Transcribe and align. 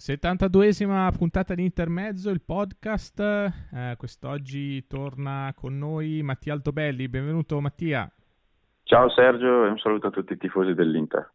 72esima 0.00 1.12
puntata 1.12 1.54
di 1.54 1.62
Intermezzo, 1.62 2.30
il 2.30 2.40
podcast. 2.40 3.20
Eh, 3.20 3.94
quest'oggi 3.98 4.86
torna 4.86 5.52
con 5.54 5.76
noi 5.76 6.22
Mattia 6.22 6.54
Altobelli. 6.54 7.06
Benvenuto 7.06 7.60
Mattia. 7.60 8.10
Ciao 8.82 9.10
Sergio 9.10 9.66
e 9.66 9.68
un 9.68 9.78
saluto 9.78 10.06
a 10.06 10.10
tutti 10.10 10.32
i 10.32 10.38
tifosi 10.38 10.72
dell'Inter. 10.72 11.30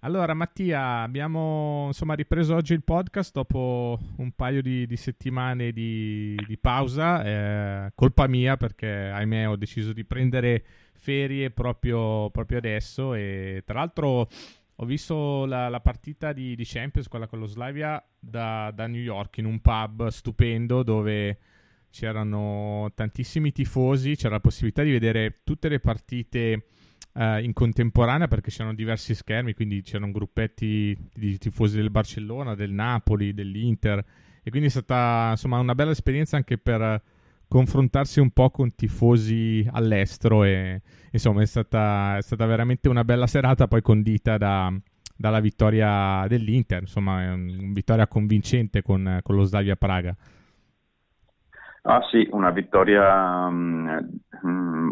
Allora 0.00 0.34
Mattia, 0.34 1.00
abbiamo 1.00 1.84
insomma, 1.86 2.12
ripreso 2.12 2.54
oggi 2.54 2.74
il 2.74 2.84
podcast 2.84 3.32
dopo 3.32 3.98
un 4.18 4.32
paio 4.32 4.60
di, 4.60 4.86
di 4.86 4.96
settimane 4.96 5.72
di, 5.72 6.38
di 6.46 6.58
pausa, 6.58 7.24
eh, 7.24 7.92
colpa 7.94 8.26
mia 8.26 8.58
perché 8.58 9.08
ahimè 9.08 9.48
ho 9.48 9.56
deciso 9.56 9.94
di 9.94 10.04
prendere 10.04 10.62
ferie 10.92 11.50
proprio, 11.50 12.28
proprio 12.28 12.58
adesso 12.58 13.14
e 13.14 13.62
tra 13.64 13.78
l'altro 13.78 14.28
ho 14.80 14.84
visto 14.84 15.44
la, 15.44 15.68
la 15.68 15.80
partita 15.80 16.32
di, 16.32 16.54
di, 16.54 16.64
Champions, 16.64 17.08
quella 17.08 17.26
con 17.26 17.40
lo 17.40 17.46
Slavia, 17.46 18.02
da, 18.18 18.70
da, 18.72 18.86
New 18.86 19.00
York, 19.00 19.38
in 19.38 19.44
un 19.44 19.60
pub 19.60 20.06
stupendo 20.08 20.84
dove 20.84 21.38
c'erano 21.90 22.92
tantissimi 22.94 23.50
tifosi, 23.50 24.14
c'era 24.14 24.34
la 24.34 24.40
possibilità 24.40 24.84
di 24.84 24.92
vedere 24.92 25.40
tutte 25.42 25.68
le 25.68 25.80
partite 25.80 26.66
uh, 27.14 27.38
in 27.38 27.52
contemporanea 27.54 28.28
perché 28.28 28.50
c'erano 28.50 28.74
diversi 28.74 29.16
schermi, 29.16 29.52
quindi 29.52 29.82
c'erano 29.82 30.12
gruppetti 30.12 30.96
di 31.12 31.38
tifosi 31.38 31.76
del 31.76 31.90
Barcellona, 31.90 32.54
del 32.54 32.70
Napoli, 32.70 33.34
dell'Inter. 33.34 34.04
E 34.44 34.50
quindi 34.50 34.68
è 34.68 34.70
stata 34.70 35.30
insomma 35.32 35.58
una 35.58 35.74
bella 35.74 35.90
esperienza 35.90 36.36
anche 36.36 36.56
per 36.56 37.02
confrontarsi 37.48 38.20
un 38.20 38.30
po' 38.30 38.50
con 38.50 38.74
tifosi 38.74 39.66
all'estero 39.72 40.44
e 40.44 40.82
insomma 41.10 41.40
è 41.40 41.46
stata, 41.46 42.18
è 42.18 42.22
stata 42.22 42.44
veramente 42.46 42.88
una 42.88 43.04
bella 43.04 43.26
serata 43.26 43.66
poi 43.66 43.80
condita 43.80 44.36
da, 44.36 44.70
dalla 45.16 45.40
vittoria 45.40 46.26
dell'Inter, 46.28 46.82
insomma 46.82 47.32
una 47.32 47.72
vittoria 47.72 48.06
convincente 48.06 48.82
con, 48.82 49.20
con 49.22 49.34
lo 49.34 49.44
Slavia 49.44 49.76
Praga. 49.76 50.14
Ah 51.82 52.02
sì, 52.10 52.28
una 52.32 52.50
vittoria 52.50 53.46
um, 53.46 54.06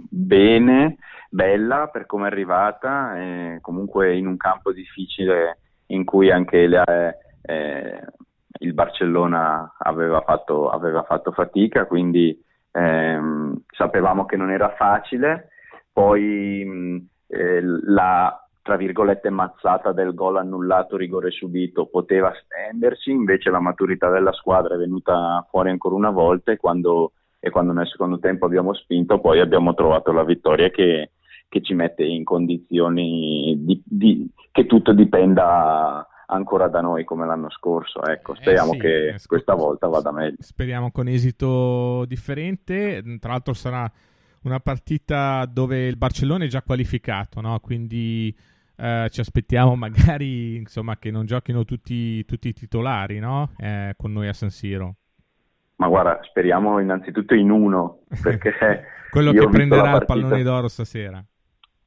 bene, 0.09 0.97
bella 1.29 1.89
per 1.89 2.07
come 2.07 2.25
è 2.25 2.31
arrivata, 2.31 3.21
e 3.21 3.59
comunque 3.61 4.17
in 4.17 4.27
un 4.27 4.39
campo 4.39 4.73
difficile 4.73 5.59
in 5.89 6.05
cui 6.05 6.31
anche 6.31 6.67
le, 6.67 7.19
eh, 7.43 8.01
il 8.61 8.73
Barcellona 8.73 9.75
aveva 9.79 10.23
fatto, 10.23 10.71
aveva 10.71 11.03
fatto 11.03 11.33
fatica, 11.33 11.85
quindi 11.85 12.43
ehm, 12.77 13.63
sapevamo 13.69 14.27
che 14.27 14.37
non 14.37 14.51
era 14.51 14.75
facile, 14.77 15.49
poi 15.93 16.65
mh, 16.65 17.07
eh, 17.29 17.61
la 17.85 18.41
tra 18.67 18.77
virgolette 18.77 19.31
mazzata 19.31 19.93
del 19.93 20.13
gol 20.13 20.39
annullato, 20.39 20.97
rigore 20.97 21.31
subito, 21.31 21.87
poteva 21.87 22.33
stendersi, 22.35 23.13
invece 23.13 23.49
la 23.49 23.61
maturità 23.61 24.11
della 24.11 24.33
squadra 24.33 24.75
è 24.75 24.77
venuta 24.77 25.47
fuori 25.49 25.71
ancora 25.71 25.95
una 25.95 26.11
volta 26.11 26.51
e 26.51 26.57
quando, 26.57 27.13
e 27.39 27.49
quando 27.51 27.73
nel 27.73 27.87
secondo 27.87 28.19
tempo 28.19 28.45
abbiamo 28.45 28.75
spinto 28.75 29.21
poi 29.21 29.39
abbiamo 29.39 29.73
trovato 29.75 30.11
la 30.11 30.25
vittoria 30.25 30.69
che, 30.71 31.13
che 31.49 31.63
ci 31.63 31.75
mette 31.75 32.03
in 32.03 32.25
condizioni 32.25 33.55
di, 33.57 33.81
di, 33.85 34.29
che 34.51 34.67
tutto 34.67 34.93
dipenda 34.93 36.05
ancora 36.27 36.69
da 36.69 36.81
noi 36.81 37.05
come 37.05 37.27
l'anno 37.27 37.51
scorso. 37.51 38.05
Ecco, 38.05 38.33
eh 38.33 38.37
speriamo 38.37 38.73
eh 38.73 38.75
sì, 38.75 38.81
che 38.81 39.15
sc- 39.19 39.29
questa 39.29 39.55
volta 39.55 39.89
vada 39.89 40.13
meglio. 40.13 40.37
Speriamo 40.41 40.91
con 40.91 41.09
esito 41.09 42.05
differente. 42.07 43.03
Tra 43.21 43.33
l'altro 43.33 43.55
sarà 43.55 43.91
una 44.43 44.61
partita 44.61 45.45
dove 45.47 45.87
il 45.87 45.97
Barcellona 45.97 46.45
è 46.45 46.49
già 46.49 46.63
qualificato, 46.63 47.41
no? 47.41 47.59
quindi 47.61 48.35
eh, 48.77 49.09
ci 49.11 49.21
aspettiamo 49.21 49.75
magari 49.77 50.57
insomma, 50.57 50.97
che 50.97 51.11
non 51.11 51.27
giochino 51.27 51.65
tutti, 51.65 52.25
tutti 52.25 52.49
i 52.49 52.53
titolari 52.53 53.19
no? 53.19 53.51
eh, 53.59 53.95
con 53.97 54.13
noi 54.13 54.29
a 54.29 54.33
San 54.33 54.51
Siro. 54.51 54.97
Ma 55.77 55.89
guarda, 55.89 56.21
speriamo 56.23 56.79
innanzitutto 56.79 57.35
in 57.35 57.51
uno, 57.51 58.01
perché 58.23 58.55
quello 59.11 59.33
che 59.33 59.47
prenderà 59.49 59.97
il 59.97 60.05
pallone 60.07 60.43
d'oro 60.43 60.69
stasera. 60.69 61.23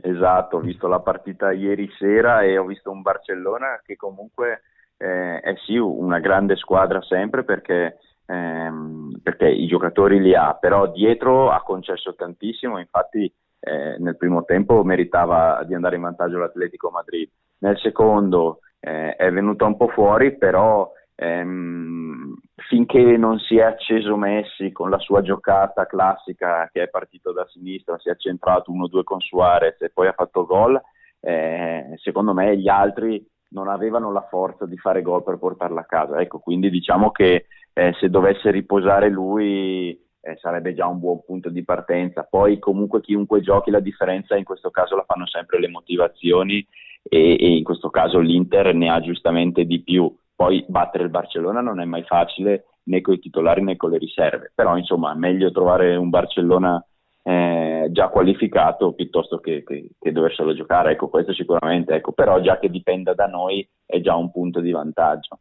Esatto, 0.01 0.57
ho 0.57 0.59
visto 0.61 0.87
la 0.87 0.99
partita 0.99 1.51
ieri 1.51 1.89
sera 1.97 2.41
e 2.41 2.57
ho 2.57 2.65
visto 2.65 2.89
un 2.89 3.01
Barcellona 3.01 3.81
che 3.83 3.97
comunque 3.97 4.61
eh, 4.97 5.39
è 5.39 5.55
sì 5.65 5.77
una 5.77 6.19
grande 6.19 6.55
squadra 6.55 7.01
sempre 7.01 7.43
perché, 7.43 7.97
ehm, 8.25 9.19
perché, 9.21 9.49
i 9.49 9.67
giocatori 9.67 10.21
li 10.21 10.33
ha, 10.33 10.53
però 10.53 10.87
dietro 10.87 11.51
ha 11.51 11.61
concesso 11.63 12.15
tantissimo, 12.15 12.79
infatti 12.79 13.31
eh, 13.59 13.97
nel 13.99 14.15
primo 14.15 14.45
tempo 14.45 14.83
meritava 14.83 15.63
di 15.65 15.73
andare 15.73 15.97
in 15.97 16.03
vantaggio 16.03 16.37
l'Atletico 16.37 16.89
Madrid, 16.91 17.29
nel 17.59 17.77
secondo 17.79 18.59
eh, 18.79 19.15
è 19.15 19.29
venuta 19.31 19.65
un 19.65 19.75
po' 19.75 19.89
fuori, 19.89 20.37
però 20.37 20.89
ehm, 21.19 22.33
finché 22.67 23.17
non 23.17 23.39
si 23.39 23.57
è 23.57 23.63
acceso 23.63 24.15
Messi 24.15 24.71
con 24.71 24.89
la 24.89 24.99
sua 24.99 25.21
giocata 25.21 25.85
classica 25.85 26.69
che 26.71 26.83
è 26.83 26.87
partito 26.89 27.33
da 27.33 27.45
sinistra, 27.47 27.97
si 27.99 28.09
è 28.09 28.15
centrato 28.15 28.71
1-2 28.71 29.03
con 29.03 29.19
Suarez 29.19 29.81
e 29.81 29.89
poi 29.89 30.07
ha 30.07 30.13
fatto 30.13 30.45
gol, 30.45 30.79
eh, 31.19 31.93
secondo 31.95 32.33
me 32.33 32.57
gli 32.57 32.69
altri 32.69 33.25
non 33.49 33.67
avevano 33.67 34.11
la 34.11 34.25
forza 34.29 34.65
di 34.65 34.77
fare 34.77 35.01
gol 35.01 35.23
per 35.23 35.37
portarla 35.37 35.81
a 35.81 35.85
casa. 35.85 36.21
Ecco, 36.21 36.39
quindi 36.39 36.69
diciamo 36.69 37.11
che 37.11 37.47
eh, 37.73 37.93
se 37.99 38.09
dovesse 38.09 38.51
riposare 38.51 39.09
lui 39.09 39.89
eh, 40.21 40.37
sarebbe 40.39 40.73
già 40.73 40.87
un 40.87 40.99
buon 40.99 41.23
punto 41.25 41.49
di 41.49 41.63
partenza. 41.63 42.23
Poi 42.29 42.59
comunque 42.59 43.01
chiunque 43.01 43.41
giochi 43.41 43.71
la 43.71 43.79
differenza 43.79 44.35
in 44.35 44.43
questo 44.43 44.69
caso 44.69 44.95
la 44.95 45.05
fanno 45.05 45.25
sempre 45.27 45.59
le 45.59 45.67
motivazioni 45.67 46.65
e, 47.03 47.37
e 47.39 47.57
in 47.57 47.63
questo 47.63 47.89
caso 47.89 48.19
l'Inter 48.19 48.73
ne 48.73 48.89
ha 48.89 49.01
giustamente 49.01 49.65
di 49.65 49.81
più. 49.81 50.13
Poi 50.39 50.63
battere 50.69 51.03
il 51.03 51.09
Barcellona 51.09 51.59
non 51.59 51.81
è 51.81 51.83
mai 51.83 52.03
facile 52.03 52.67
né 52.83 53.01
con 53.01 53.15
i 53.15 53.19
titolari 53.19 53.61
né 53.61 53.75
con 53.75 53.89
le 53.89 53.97
riserve, 53.97 54.53
però 54.55 54.77
insomma 54.77 55.13
meglio 55.13 55.51
trovare 55.51 55.97
un 55.97 56.09
Barcellona 56.09 56.81
eh, 57.23 57.89
già 57.91 58.07
qualificato 58.07 58.93
piuttosto 58.93 59.39
che, 59.39 59.65
che, 59.65 59.89
che, 59.99 60.11
doverselo 60.13 60.55
giocare, 60.55 60.93
ecco 60.93 61.09
questo 61.09 61.33
sicuramente, 61.33 61.95
ecco. 61.95 62.13
però 62.13 62.39
già 62.39 62.57
che 62.57 62.69
dipenda 62.69 63.13
da 63.13 63.25
noi 63.25 63.69
è 63.85 63.99
già 63.99 64.15
un 64.15 64.31
punto 64.31 64.61
di 64.61 64.71
vantaggio. 64.71 65.39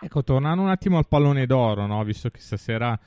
Ecco, 0.00 0.24
tornando 0.24 0.62
un 0.62 0.70
attimo 0.70 0.96
al 0.96 1.08
pallone 1.08 1.44
d'oro, 1.44 1.84
no? 1.84 2.02
visto 2.02 2.30
che 2.30 2.38
stasera, 2.38 2.98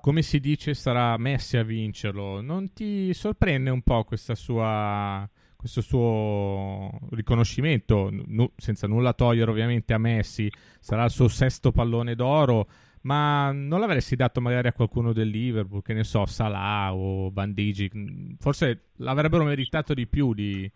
come 0.00 0.22
si 0.22 0.38
dice, 0.38 0.74
sarà 0.74 1.18
Messi 1.18 1.56
a 1.56 1.64
vincerlo, 1.64 2.40
non 2.40 2.72
ti 2.72 3.12
sorprende 3.14 3.70
un 3.70 3.82
po' 3.82 4.04
questa 4.04 4.36
sua 4.36 5.28
questo 5.64 5.80
suo 5.80 6.90
riconoscimento, 7.12 8.10
nu- 8.10 8.50
senza 8.54 8.86
nulla 8.86 9.14
togliere 9.14 9.50
ovviamente 9.50 9.94
a 9.94 9.98
Messi, 9.98 10.52
sarà 10.78 11.04
il 11.04 11.10
suo 11.10 11.26
sesto 11.26 11.72
pallone 11.72 12.14
d'oro, 12.14 12.66
ma 13.04 13.50
non 13.50 13.80
l'avresti 13.80 14.14
dato 14.14 14.42
magari 14.42 14.68
a 14.68 14.74
qualcuno 14.74 15.14
del 15.14 15.28
Liverpool, 15.28 15.80
che 15.80 15.94
ne 15.94 16.04
so, 16.04 16.26
Salah 16.26 16.94
o 16.94 17.30
Bandigi, 17.30 17.90
forse 18.38 18.90
l'avrebbero 18.96 19.44
meritato 19.44 19.94
di 19.94 20.06
più 20.06 20.34
di, 20.34 20.70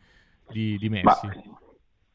di, 0.49 0.78
di 0.78 0.88
Messi. 0.88 1.26
Ma, 1.26 1.34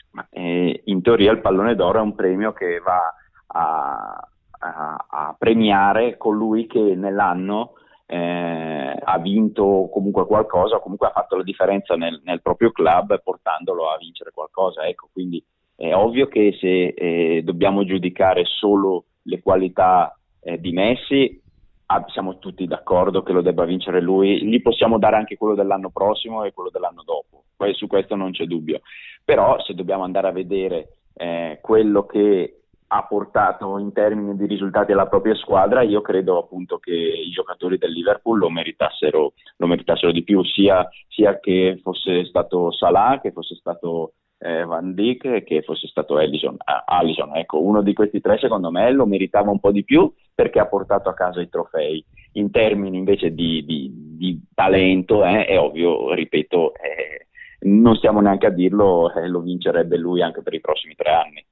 ma, 0.10 0.28
eh, 0.32 0.82
in 0.86 1.04
teoria 1.04 1.32
il 1.32 1.42
pallone 1.42 1.76
d'oro 1.76 2.00
è 2.00 2.02
un 2.02 2.16
premio 2.16 2.54
che 2.54 2.80
va 2.80 3.14
a, 3.46 4.30
a, 4.50 5.06
a 5.08 5.36
premiare 5.38 6.18
colui 6.18 6.66
che 6.66 6.96
nell'anno 6.96 7.74
eh, 8.06 8.96
ha 9.04 9.18
vinto 9.20 9.90
comunque 9.92 10.26
qualcosa, 10.26 10.80
comunque 10.80 11.08
ha 11.08 11.12
fatto 11.12 11.38
la 11.38 11.44
differenza 11.44 11.96
nel, 11.96 12.22
nel, 12.24 12.42
proprio 12.42 12.72
club 12.72 13.22
portandolo 13.24 13.90
a 13.90 13.98
vincere 13.98 14.32
qualcosa. 14.32 14.86
Ecco, 14.86 15.10
quindi 15.12 15.44
è 15.76 15.94
ovvio 15.94 16.28
che 16.28 16.56
se 16.60 16.88
eh, 16.88 17.42
dobbiamo 17.44 17.84
giudicare 17.84 18.44
solo 18.46 19.06
le 19.24 19.42
qualità 19.42 20.18
eh, 20.42 20.60
di 20.60 20.72
Messi, 20.72 21.42
ah, 21.88 22.06
siamo 22.08 22.40
tutti 22.40 22.66
d'accordo 22.68 23.24
che 23.24 23.32
lo 23.32 23.42
debba 23.42 23.66
vincere 23.66 24.02
lui, 24.02 24.44
gli 24.46 24.62
possiamo 24.62 24.98
dare 25.00 25.16
anche 25.16 25.38
quello 25.38 25.56
dell'anno 25.56 25.90
prossimo 25.90 26.44
e 26.44 26.54
quello 26.54 26.70
dell'anno 26.70 27.04
dopo, 27.04 27.46
poi 27.56 27.74
su 27.74 27.88
questo 27.88 28.16
non 28.16 28.32
c'è 28.32 28.46
dubbio. 28.46 28.82
Però 29.24 29.62
se 29.62 29.74
dobbiamo 29.74 30.04
andare 30.04 30.28
a 30.28 30.32
vedere 30.32 30.98
eh, 31.14 31.60
quello 31.62 32.06
che 32.06 32.63
ha 32.96 33.04
portato 33.06 33.80
in 33.80 33.92
termini 33.92 34.36
di 34.36 34.46
risultati 34.46 34.92
alla 34.92 35.08
propria 35.08 35.34
squadra, 35.34 35.82
io 35.82 36.02
credo 36.02 36.38
appunto 36.38 36.78
che 36.78 36.92
i 36.92 37.32
giocatori 37.32 37.80
del 37.80 37.92
Liverpool 37.92 38.38
lo 38.38 38.52
meritassero, 38.52 39.34
lo 39.58 39.68
meritassero 39.68 40.12
di 40.12 40.24
più, 40.24 40.44
sia, 40.44 40.88
sia, 41.08 41.40
che 41.40 41.80
fosse 41.82 42.24
stato 42.26 42.72
Salah, 42.72 43.20
che 43.20 43.32
fosse 43.32 43.56
stato 43.56 44.14
eh, 44.38 44.64
Van 44.64 44.94
Dijk, 44.94 45.44
che 45.44 45.64
fosse 45.64 45.88
stato 45.88 46.18
Allison. 46.18 46.56
Ah, 46.60 46.84
Allison. 46.86 47.36
Ecco, 47.36 47.64
uno 47.64 47.82
di 47.82 47.94
questi 47.94 48.22
tre 48.22 48.38
secondo 48.38 48.70
me 48.70 48.92
lo 48.92 49.08
meritava 49.08 49.50
un 49.50 49.60
po' 49.60 49.72
di 49.72 49.84
più 49.84 50.14
perché 50.36 50.60
ha 50.60 50.68
portato 50.68 51.10
a 51.10 51.16
casa 51.16 51.42
i 51.42 51.50
trofei. 51.50 52.06
In 52.34 52.52
termini 52.52 52.98
invece 52.98 53.34
di, 53.34 53.66
di, 53.66 53.90
di 53.92 54.40
talento, 54.54 55.26
eh, 55.26 55.46
è 55.46 55.60
ovvio, 55.60 56.14
ripeto, 56.14 56.74
eh, 56.76 57.28
non 57.62 57.96
stiamo 57.96 58.22
neanche 58.22 58.46
a 58.46 58.52
dirlo, 58.52 59.12
eh, 59.16 59.28
lo 59.28 59.40
vincerebbe 59.40 59.98
lui 59.98 60.22
anche 60.22 60.44
per 60.44 60.54
i 60.54 60.62
prossimi 60.62 60.94
tre 60.94 61.12
anni. 61.12 61.44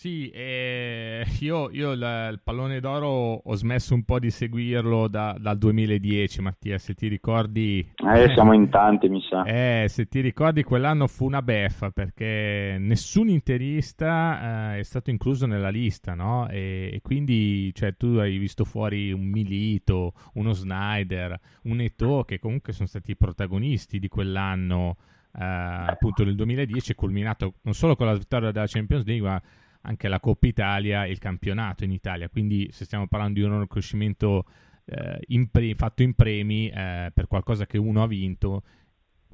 Sì, 0.00 0.30
eh, 0.30 1.26
io, 1.40 1.68
io 1.70 1.92
il, 1.92 2.30
il, 2.32 2.40
pallone 2.42 2.80
d'oro 2.80 3.42
ho 3.44 3.54
smesso 3.54 3.92
un 3.92 4.02
po' 4.04 4.18
di 4.18 4.30
seguirlo 4.30 5.08
da, 5.08 5.36
dal 5.38 5.58
2010, 5.58 6.40
Mattia, 6.40 6.78
se 6.78 6.94
ti 6.94 7.06
ricordi... 7.06 7.86
Eh, 7.96 8.30
siamo 8.32 8.54
in 8.54 8.70
tanti, 8.70 9.10
mi 9.10 9.20
sa. 9.20 9.42
Eh, 9.42 9.88
se 9.90 10.06
ti 10.06 10.20
ricordi 10.20 10.62
quell'anno 10.62 11.06
fu 11.06 11.26
una 11.26 11.42
beffa 11.42 11.90
perché 11.90 12.78
nessun 12.80 13.28
interista 13.28 14.72
eh, 14.72 14.78
è 14.78 14.82
stato 14.84 15.10
incluso 15.10 15.44
nella 15.44 15.68
lista, 15.68 16.14
no? 16.14 16.48
E, 16.48 16.88
e, 16.94 17.02
quindi, 17.02 17.70
cioè, 17.74 17.94
tu 17.94 18.16
hai 18.20 18.38
visto 18.38 18.64
fuori 18.64 19.12
un 19.12 19.26
Milito, 19.26 20.14
uno 20.32 20.54
Snyder, 20.54 21.38
un 21.64 21.78
Eto, 21.78 22.24
che 22.24 22.38
comunque 22.38 22.72
sono 22.72 22.88
stati 22.88 23.10
i 23.10 23.16
protagonisti 23.18 23.98
di 23.98 24.08
quell'anno, 24.08 24.96
eh, 25.38 25.44
appunto 25.44 26.24
nel 26.24 26.36
2010, 26.36 26.94
culminato 26.94 27.56
non 27.64 27.74
solo 27.74 27.96
con 27.96 28.06
la 28.06 28.14
vittoria 28.14 28.50
della 28.50 28.64
Champions 28.66 29.04
League, 29.04 29.28
ma 29.28 29.42
anche 29.82 30.08
la 30.08 30.20
Coppa 30.20 30.46
Italia 30.46 31.04
e 31.04 31.10
il 31.10 31.18
campionato 31.18 31.84
in 31.84 31.92
Italia. 31.92 32.28
Quindi 32.28 32.68
se 32.72 32.84
stiamo 32.84 33.06
parlando 33.06 33.38
di 33.38 33.44
un 33.44 33.60
riconoscimento 33.60 34.44
eh, 34.84 35.20
in 35.28 35.50
pre- 35.50 35.74
fatto 35.74 36.02
in 36.02 36.14
premi 36.14 36.68
eh, 36.68 37.10
per 37.14 37.26
qualcosa 37.26 37.66
che 37.66 37.78
uno 37.78 38.02
ha 38.02 38.06
vinto, 38.06 38.62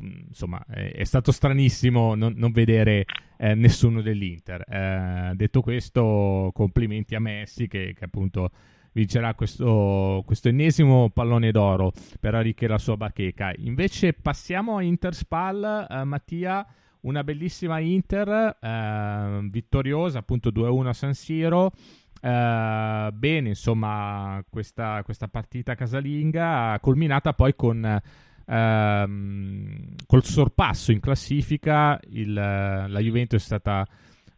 mm, 0.00 0.28
insomma 0.28 0.64
è, 0.68 0.92
è 0.92 1.04
stato 1.04 1.32
stranissimo 1.32 2.14
non, 2.14 2.34
non 2.36 2.52
vedere 2.52 3.04
eh, 3.38 3.54
nessuno 3.54 4.02
dell'Inter. 4.02 4.64
Eh, 4.68 5.32
detto 5.34 5.62
questo, 5.62 6.50
complimenti 6.52 7.14
a 7.14 7.20
Messi 7.20 7.66
che, 7.66 7.94
che 7.96 8.04
appunto 8.04 8.50
vincerà 8.92 9.34
questo, 9.34 10.22
questo, 10.24 10.48
ennesimo 10.48 11.10
pallone 11.10 11.50
d'oro 11.50 11.92
per 12.18 12.34
arricchire 12.34 12.72
la 12.72 12.78
sua 12.78 12.96
bacheca. 12.96 13.52
Invece 13.58 14.14
passiamo 14.14 14.78
a 14.78 14.82
Interspal, 14.82 15.86
eh, 15.90 16.04
Mattia 16.04 16.66
una 17.06 17.24
bellissima 17.24 17.78
Inter, 17.78 18.58
eh, 18.60 19.38
vittoriosa 19.48 20.18
appunto 20.18 20.50
2-1 20.50 20.86
a 20.86 20.92
San 20.92 21.14
Siro. 21.14 21.72
Eh, 22.20 23.10
bene, 23.12 23.48
insomma, 23.48 24.44
questa, 24.48 25.02
questa, 25.04 25.28
partita 25.28 25.74
casalinga, 25.74 26.78
culminata 26.80 27.32
poi 27.32 27.54
con 27.54 28.00
ehm, 28.46 29.94
col 30.06 30.24
sorpasso 30.24 30.92
in 30.92 31.00
classifica. 31.00 31.98
Il, 32.10 32.32
la 32.32 32.98
Juventus 32.98 33.40
è 33.40 33.44
stata 33.44 33.86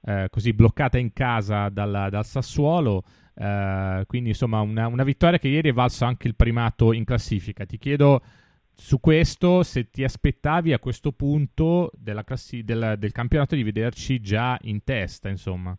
eh, 0.02 0.28
così 0.30 0.52
bloccata 0.52 0.98
in 0.98 1.12
casa 1.12 1.68
dal, 1.70 2.08
dal 2.10 2.24
Sassuolo. 2.24 3.02
Uh, 3.38 4.04
quindi 4.06 4.30
insomma 4.30 4.58
una, 4.62 4.88
una, 4.88 5.04
vittoria 5.04 5.38
che 5.38 5.46
ieri 5.46 5.68
è 5.68 5.72
valsa 5.72 6.08
anche 6.08 6.26
il 6.26 6.34
primato 6.34 6.92
in 6.92 7.04
classifica. 7.04 7.64
Ti 7.64 7.78
chiedo 7.78 8.20
su 8.80 9.00
questo, 9.00 9.64
se 9.64 9.90
ti 9.90 10.04
aspettavi 10.04 10.72
a 10.72 10.78
questo 10.78 11.10
punto 11.10 11.90
classi- 12.24 12.62
del, 12.62 12.94
del, 12.96 13.10
campionato 13.10 13.56
di 13.56 13.64
vederci 13.64 14.20
già 14.20 14.56
in 14.62 14.84
testa, 14.84 15.28
insomma. 15.28 15.76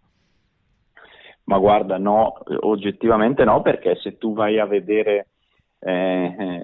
Ma 1.45 1.57
guarda, 1.57 1.97
no, 1.97 2.33
oggettivamente 2.59 3.45
no, 3.45 3.61
perché 3.61 3.95
se 3.95 4.17
tu 4.17 4.33
vai 4.33 4.59
a 4.59 4.65
vedere 4.65 5.27
eh, 5.79 6.61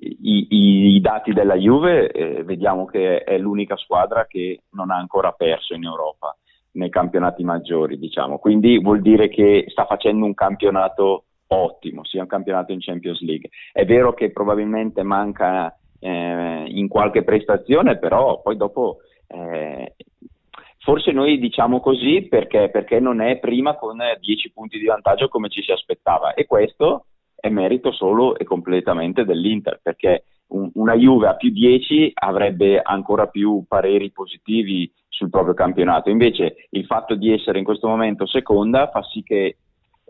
i, 0.00 0.46
i, 0.50 0.94
i, 0.94 1.00
dati 1.00 1.32
della 1.32 1.56
Juve, 1.56 2.12
eh, 2.12 2.44
vediamo 2.44 2.84
che 2.84 3.24
è 3.24 3.38
l'unica 3.38 3.76
squadra 3.76 4.26
che 4.26 4.64
non 4.72 4.90
ha 4.90 4.96
ancora 4.96 5.32
perso 5.32 5.74
in 5.74 5.84
Europa 5.84 6.36
nei 6.72 6.90
campionati 6.90 7.42
maggiori, 7.44 7.98
diciamo. 7.98 8.38
Quindi 8.38 8.78
vuol 8.78 9.00
dire 9.00 9.28
che 9.28 9.64
sta 9.68 9.86
facendo 9.86 10.26
un 10.26 10.34
campionato 10.34 11.24
ottimo, 11.48 12.04
sia 12.04 12.22
un 12.22 12.28
campionato 12.28 12.72
in 12.72 12.80
Champions 12.80 13.20
League. 13.20 13.50
È 13.72 13.84
vero 13.84 14.14
che 14.14 14.30
probabilmente 14.30 15.02
manca 15.02 15.76
eh, 15.98 16.64
in 16.68 16.88
qualche 16.88 17.24
prestazione, 17.24 17.98
però 17.98 18.40
poi 18.40 18.56
dopo 18.56 18.98
eh, 19.26 19.94
forse 20.78 21.12
noi 21.12 21.38
diciamo 21.38 21.80
così 21.80 22.26
perché, 22.28 22.70
perché 22.70 22.98
non 23.00 23.20
è 23.20 23.38
prima 23.38 23.76
con 23.76 23.98
10 24.18 24.52
punti 24.52 24.78
di 24.78 24.86
vantaggio 24.86 25.28
come 25.28 25.48
ci 25.48 25.62
si 25.62 25.70
aspettava 25.70 26.34
e 26.34 26.46
questo 26.46 27.06
è 27.34 27.50
merito 27.50 27.92
solo 27.92 28.36
e 28.36 28.44
completamente 28.44 29.24
dell'Inter 29.24 29.80
perché 29.82 30.24
un, 30.48 30.70
una 30.74 30.94
Juve 30.94 31.28
a 31.28 31.36
più 31.36 31.50
10 31.50 32.12
avrebbe 32.14 32.80
ancora 32.80 33.26
più 33.26 33.64
pareri 33.68 34.10
positivi 34.10 34.90
sul 35.08 35.28
proprio 35.28 35.52
campionato 35.52 36.08
invece 36.08 36.68
il 36.70 36.86
fatto 36.86 37.14
di 37.14 37.32
essere 37.32 37.58
in 37.58 37.64
questo 37.64 37.86
momento 37.86 38.26
seconda 38.26 38.88
fa 38.88 39.02
sì 39.02 39.22
che 39.22 39.56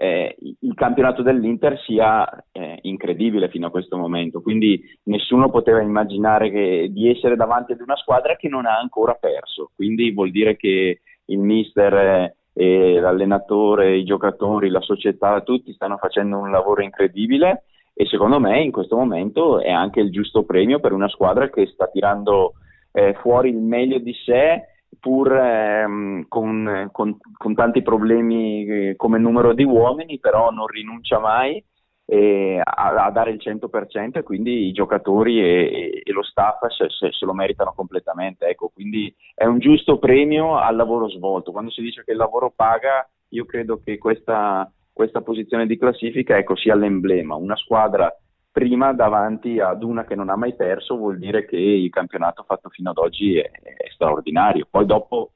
eh, 0.01 0.37
il 0.61 0.75
campionato 0.75 1.23
dell'Inter 1.23 1.77
sia 1.81 2.25
eh, 2.53 2.79
incredibile 2.83 3.49
fino 3.49 3.67
a 3.67 3.71
questo 3.71 3.97
momento, 3.97 4.41
quindi 4.41 4.81
nessuno 5.05 5.51
poteva 5.51 5.81
immaginare 5.81 6.53
che, 6.53 6.89
di 6.93 7.11
essere 7.11 7.35
davanti 7.35 7.73
ad 7.73 7.81
una 7.81 7.97
squadra 7.97 8.37
che 8.37 8.49
non 8.49 8.65
ha 8.65 8.79
ancora 8.79 9.15
perso, 9.15 9.73
quindi 9.75 10.13
vuol 10.13 10.31
dire 10.31 10.55
che 10.55 11.01
il 11.25 11.39
mister 11.41 12.33
eh, 12.53 13.01
l'allenatore, 13.01 13.97
i 13.97 14.05
giocatori, 14.05 14.69
la 14.69 14.81
società, 14.81 15.41
tutti 15.41 15.73
stanno 15.73 15.97
facendo 15.97 16.39
un 16.39 16.51
lavoro 16.51 16.83
incredibile. 16.83 17.65
E 17.93 18.07
secondo 18.07 18.39
me 18.39 18.63
in 18.63 18.71
questo 18.71 18.95
momento 18.95 19.61
è 19.61 19.71
anche 19.71 19.99
il 19.99 20.13
giusto 20.13 20.45
premio 20.45 20.79
per 20.79 20.93
una 20.93 21.09
squadra 21.09 21.51
che 21.51 21.67
sta 21.67 21.89
tirando 21.89 22.53
eh, 22.93 23.15
fuori 23.15 23.49
il 23.49 23.59
meglio 23.59 23.99
di 23.99 24.15
sé 24.25 24.63
pur 24.99 25.33
ehm, 25.33 26.27
con, 26.29 26.89
con, 26.93 27.17
con, 27.37 27.55
tanti 27.55 27.83
problemi 27.83 28.67
eh, 28.67 28.97
come 28.97 29.19
numero 29.19 29.55
di 29.55 29.65
uomini, 29.65 30.19
però 30.19 30.51
non 30.51 30.67
rinuncia 30.67 31.19
mai 31.19 31.63
eh, 32.11 32.59
a, 32.63 33.05
a, 33.05 33.11
dare 33.11 33.33
il 33.33 33.41
100% 33.43 34.19
e 34.19 34.23
quindi 34.23 34.67
i 34.67 34.73
giocatori 34.73 35.41
e, 35.41 36.03
e 36.03 36.13
lo 36.13 36.23
staff 36.23 36.67
se, 36.69 36.89
se, 36.89 37.13
se, 37.13 37.27
lo 37.27 37.35
meritano 37.35 37.75
completamente. 37.75 38.47
Ecco, 38.47 38.71
quindi 38.73 39.15
è 39.35 39.45
un 39.45 39.59
giusto 39.59 39.99
premio 39.99 40.57
al 40.57 40.75
lavoro 40.75 41.11
svolto. 41.11 41.53
Quando 41.53 41.71
si 41.71 41.83
dice 41.83 42.05
che 42.05 42.13
il 42.13 42.17
lavoro 42.17 42.51
paga, 42.55 43.07
io 43.29 43.45
credo 43.45 43.83
che 43.85 43.99
questa, 43.99 44.71
questa 44.91 45.21
posizione 45.21 45.67
di 45.67 45.77
classifica 45.77 46.39
ecco, 46.39 46.57
sia 46.57 46.75
l'emblema. 46.75 47.35
Una 47.35 47.57
squadra 47.57 48.11
prima 48.59 48.93
davanti 48.93 49.61
ad 49.61 49.85
una 49.85 50.05
che 50.05 50.17
non 50.17 50.31
ha 50.31 50.35
mai 50.35 50.57
perso 50.57 50.97
vuol 50.97 51.17
dire 51.17 51.45
che 51.45 51.57
il 51.57 51.91
campionato 51.91 52.43
fatto 52.43 52.69
fino 52.71 52.91
ad 52.91 52.99
oggi 52.99 53.39
è, 53.39 53.49
è 53.53 53.89
straordinario. 53.93 54.67
Poi 54.69 54.85
dopo 54.85 55.31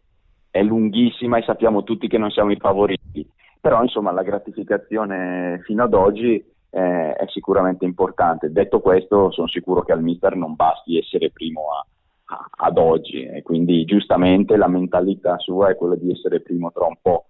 è 0.50 0.60
lunghissima 0.60 1.38
e 1.38 1.42
sappiamo 1.42 1.84
tutti 1.84 2.08
che 2.08 2.18
non 2.18 2.32
siamo 2.32 2.50
i 2.50 2.56
favoriti, 2.56 3.24
però 3.60 3.80
insomma 3.80 4.10
la 4.10 4.24
gratificazione 4.24 5.60
fino 5.62 5.84
ad 5.84 5.94
oggi 5.94 6.34
eh, 6.70 7.12
è 7.12 7.24
sicuramente 7.28 7.84
importante. 7.84 8.50
Detto 8.50 8.80
questo, 8.80 9.30
sono 9.30 9.46
sicuro 9.46 9.82
che 9.82 9.92
al 9.92 10.02
mister 10.02 10.34
non 10.34 10.56
basti 10.56 10.98
essere 10.98 11.30
primo 11.30 11.70
a, 11.74 11.86
a, 12.34 12.50
ad 12.66 12.76
oggi 12.76 13.22
e 13.22 13.42
quindi 13.42 13.84
giustamente 13.84 14.56
la 14.56 14.66
mentalità 14.66 15.38
sua 15.38 15.68
è 15.68 15.76
quella 15.76 15.94
di 15.94 16.10
essere 16.10 16.40
primo 16.40 16.72
tra 16.72 16.86
un 16.86 16.96
po', 17.00 17.26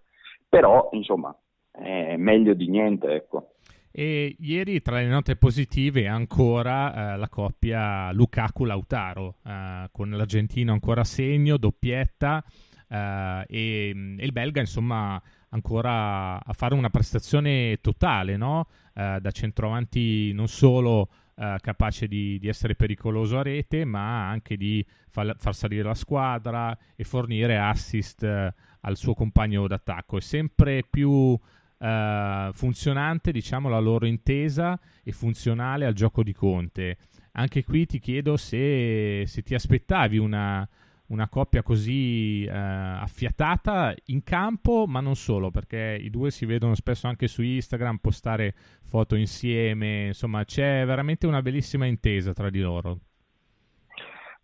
però 0.49 0.89
insomma 0.93 1.37
è 1.71 2.17
meglio 2.17 2.55
di 2.55 2.69
niente, 2.71 3.13
ecco. 3.13 3.52
E 3.95 4.37
ieri 4.41 4.81
tra 4.81 4.97
le 4.97 5.07
note 5.07 5.37
positive 5.37 6.09
ancora 6.09 7.13
eh, 7.13 7.19
la 7.19 7.29
coppia 7.29 8.11
Lukaku-Lautaro, 8.13 9.37
eh, 9.45 9.89
con 9.93 10.11
l'argentino 10.11 10.73
ancora 10.73 11.03
a 11.03 11.05
segno, 11.05 11.59
doppietta, 11.59 12.43
eh, 12.89 13.45
e, 13.47 14.17
e, 14.19 14.25
il 14.25 14.33
belga 14.33 14.61
insomma 14.61 15.21
ancora 15.51 16.43
a 16.43 16.53
fare 16.55 16.75
una 16.75 16.89
prestazione 16.89 17.79
totale, 17.83 18.39
no? 18.39 18.67
Eh, 18.95 19.19
da 19.21 19.31
centroavanti 19.31 20.33
non 20.33 20.49
solo 20.49 21.11
eh, 21.35 21.57
capace 21.61 22.07
di, 22.09 22.39
di, 22.39 22.49
essere 22.49 22.75
pericoloso 22.75 23.39
a 23.39 23.43
rete, 23.43 23.85
ma 23.85 24.29
anche 24.29 24.57
di 24.57 24.85
far, 25.11 25.35
far 25.39 25.55
salire 25.55 25.83
la 25.83 25.95
squadra 25.95 26.77
e 26.97 27.05
fornire 27.05 27.59
assist 27.59 28.23
eh, 28.23 28.55
al 28.81 28.97
suo 28.97 29.13
compagno 29.13 29.67
d'attacco. 29.67 30.17
È 30.17 30.21
sempre 30.21 30.83
più 30.89 31.39
uh, 31.83 32.53
funzionante, 32.53 33.33
diciamo, 33.33 33.69
la 33.69 33.81
loro 33.81 34.07
intesa 34.07 34.79
e 35.03 35.13
funzionale 35.13 35.85
al 35.85 35.95
gioco 35.95 36.23
di 36.23 36.33
Conte. 36.33 36.97
Anche 37.33 37.65
qui 37.65 37.87
ti 37.87 37.99
chiedo 37.99 38.37
se, 38.37 39.25
se 39.27 39.43
ti 39.43 39.55
aspettavi 39.55 40.19
una, 40.19 40.69
una 41.07 41.29
coppia 41.29 41.63
così 41.63 42.47
uh, 42.47 42.53
affiatata 42.53 43.95
in 44.07 44.23
campo, 44.23 44.87
ma 44.87 45.01
non 45.01 45.17
solo, 45.17 45.51
perché 45.51 45.99
i 46.01 46.11
due 46.11 46.31
si 46.31 46.47
vedono 46.47 46.75
spesso 46.75 47.09
anche 47.09 47.27
su 47.27 47.43
Instagram 47.43 47.97
postare 47.97 48.55
foto 48.85 49.17
insieme, 49.17 50.07
insomma 50.09 50.45
c'è 50.45 50.85
veramente 50.85 51.27
una 51.27 51.43
bellissima 51.43 51.87
intesa 51.87 52.33
tra 52.33 52.51
di 52.51 52.61
loro. 52.61 52.99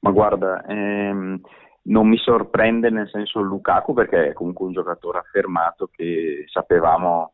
Ma 0.01 0.11
guarda, 0.11 0.65
ehm, 0.65 1.41
non 1.83 2.09
mi 2.09 2.19
sorprende 2.19 2.91
nel 2.91 3.09
senso 3.09 3.41
Lukaku 3.41 3.95
perché 3.95 4.29
è 4.29 4.33
comunque 4.33 4.67
un 4.67 4.73
giocatore 4.73 5.19
affermato 5.19 5.89
che 5.91 6.45
sapevamo 6.49 7.33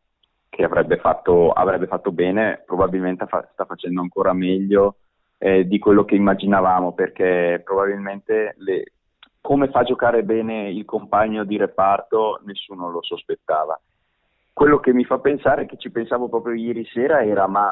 che 0.55 0.63
avrebbe 0.63 0.97
fatto, 0.97 1.51
avrebbe 1.51 1.85
fatto 1.85 2.13
bene, 2.13 2.63
probabilmente 2.65 3.25
fa, 3.25 3.45
sta 3.51 3.65
facendo 3.65 3.99
ancora 3.99 4.31
meglio 4.31 4.95
eh, 5.37 5.67
di 5.67 5.79
quello 5.79 6.05
che 6.05 6.15
immaginavamo 6.15 6.93
perché 6.93 7.61
probabilmente 7.63 8.55
le, 8.59 8.93
come 9.41 9.69
fa 9.69 9.79
a 9.79 9.83
giocare 9.83 10.23
bene 10.23 10.69
il 10.69 10.85
compagno 10.85 11.43
di 11.43 11.57
reparto 11.57 12.39
nessuno 12.45 12.89
lo 12.89 13.03
sospettava. 13.03 13.79
Quello 14.53 14.79
che 14.79 14.93
mi 14.93 15.03
fa 15.03 15.19
pensare, 15.19 15.65
che 15.65 15.75
ci 15.77 15.91
pensavo 15.91 16.29
proprio 16.29 16.55
ieri 16.55 16.85
sera, 16.85 17.21
era 17.21 17.45
ma 17.47 17.69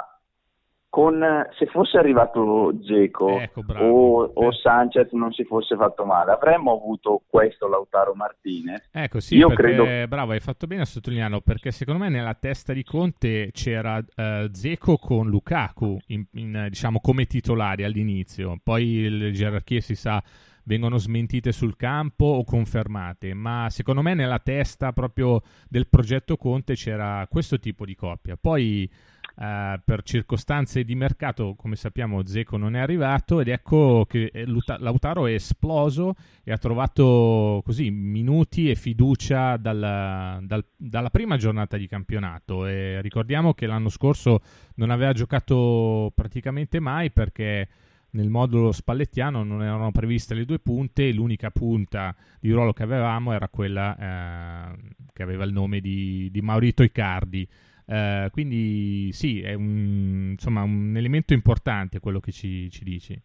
con, 0.93 1.25
se 1.57 1.65
fosse 1.65 1.97
arrivato 1.97 2.71
Geco 2.79 3.39
ecco, 3.39 3.63
o, 3.79 4.31
o, 4.31 4.51
Sanchez 4.51 5.11
non 5.13 5.31
si 5.31 5.43
fosse 5.43 5.75
fatto 5.75 6.05
male, 6.05 6.33
avremmo 6.33 6.71
avuto 6.71 7.23
questo 7.27 7.67
Lautaro 7.67 8.13
Martinez. 8.13 8.89
Ecco, 8.91 9.19
sì, 9.19 9.37
Io 9.37 9.47
perché, 9.47 9.73
credo... 9.73 10.07
bravo, 10.07 10.33
hai 10.33 10.39
fatto 10.39 10.67
bene 10.67 10.83
a 10.83 10.85
sottolinearlo, 10.85 11.41
perché 11.41 11.71
secondo 11.71 12.03
me 12.03 12.09
nella 12.09 12.35
testa 12.35 12.73
di 12.73 12.83
Conte 12.83 13.49
c'era 13.53 13.97
uh, 13.97 14.51
Zeco 14.51 14.97
con 14.97 15.29
Lukaku, 15.29 15.97
in, 16.09 16.25
in, 16.33 16.67
diciamo 16.69 16.99
come 16.99 17.25
titolari 17.25 17.83
all'inizio, 17.83 18.59
poi 18.63 19.09
le 19.09 19.31
gerarchie 19.31 19.81
si 19.81 19.95
sa 19.95 20.21
vengono 20.65 20.97
smentite 20.97 21.51
sul 21.51 21.75
campo 21.75 22.25
o 22.25 22.43
confermate, 22.43 23.33
ma 23.33 23.65
secondo 23.71 24.03
me 24.03 24.13
nella 24.13 24.37
testa 24.37 24.93
proprio 24.93 25.41
del 25.67 25.87
progetto 25.87 26.37
Conte 26.37 26.75
c'era 26.75 27.25
questo 27.27 27.57
tipo 27.57 27.83
di 27.83 27.95
coppia. 27.95 28.37
Poi 28.39 28.87
Uh, 29.35 29.81
per 29.83 30.03
circostanze 30.03 30.83
di 30.83 30.93
mercato, 30.93 31.55
come 31.55 31.75
sappiamo, 31.75 32.23
Zeco 32.23 32.55
non 32.55 32.75
è 32.75 32.79
arrivato 32.79 33.39
ed 33.39 33.47
ecco 33.47 34.05
che 34.07 34.29
eh, 34.31 34.45
Lautaro 34.77 35.25
è 35.25 35.33
esploso 35.33 36.13
e 36.43 36.51
ha 36.51 36.57
trovato 36.59 37.63
così 37.65 37.89
minuti 37.89 38.69
e 38.69 38.75
fiducia 38.75 39.57
dalla, 39.57 40.39
dal, 40.43 40.63
dalla 40.77 41.09
prima 41.09 41.37
giornata 41.37 41.77
di 41.77 41.87
campionato. 41.87 42.67
E 42.67 43.01
ricordiamo 43.01 43.55
che 43.55 43.65
l'anno 43.65 43.89
scorso 43.89 44.41
non 44.75 44.91
aveva 44.91 45.13
giocato 45.13 46.11
praticamente 46.13 46.79
mai 46.79 47.09
perché 47.09 47.67
nel 48.13 48.29
modulo 48.29 48.71
spallettiano 48.71 49.43
non 49.43 49.63
erano 49.63 49.91
previste 49.91 50.35
le 50.35 50.45
due 50.45 50.59
punte, 50.59 51.11
l'unica 51.11 51.49
punta 51.49 52.15
di 52.39 52.51
ruolo 52.51 52.73
che 52.73 52.83
avevamo 52.83 53.33
era 53.33 53.47
quella 53.47 53.97
eh, 53.97 54.77
che 55.11 55.23
aveva 55.23 55.43
il 55.43 55.53
nome 55.53 55.79
di, 55.79 56.29
di 56.31 56.41
Maurito 56.41 56.83
Icardi. 56.83 57.47
Eh, 57.85 58.29
quindi 58.31 59.11
sì, 59.11 59.41
è 59.41 59.53
un, 59.53 60.29
insomma, 60.31 60.63
un 60.63 60.93
elemento 60.95 61.33
importante 61.33 61.99
quello 61.99 62.19
che 62.19 62.31
ci, 62.31 62.69
ci 62.69 62.83
dici. 62.83 63.21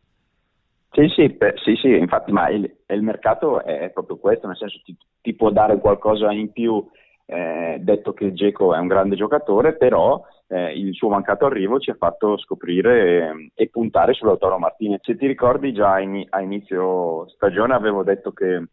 Sì, 0.90 1.08
sì, 1.08 1.28
beh, 1.28 1.54
sì, 1.62 1.76
sì, 1.76 1.96
infatti, 1.96 2.32
ma 2.32 2.48
il, 2.48 2.68
il, 2.88 3.02
mercato 3.02 3.62
è 3.62 3.90
proprio 3.90 4.16
questo, 4.16 4.46
nel 4.46 4.56
senso 4.56 4.80
ti, 4.84 4.96
ti 5.20 5.34
può 5.34 5.50
dare 5.50 5.78
qualcosa 5.78 6.32
in 6.32 6.50
più, 6.50 6.84
eh, 7.26 7.76
detto 7.80 8.12
che 8.14 8.32
Geco 8.32 8.74
è 8.74 8.78
un 8.78 8.86
grande 8.86 9.14
giocatore, 9.14 9.76
però 9.76 10.20
eh, 10.48 10.72
il 10.72 10.94
suo 10.94 11.10
mancato 11.10 11.44
arrivo 11.44 11.78
ci 11.78 11.90
ha 11.90 11.94
fatto 11.94 12.38
scoprire 12.38 13.28
eh, 13.28 13.50
e 13.54 13.68
puntare 13.68 14.14
sull'Autoro 14.14 14.58
Martinez. 14.58 15.00
Se 15.02 15.16
ti 15.16 15.26
ricordi 15.26 15.72
già 15.72 16.00
in, 16.00 16.24
a 16.30 16.40
inizio 16.40 17.28
stagione 17.28 17.74
avevo 17.74 18.02
detto 18.02 18.32
che 18.32 18.64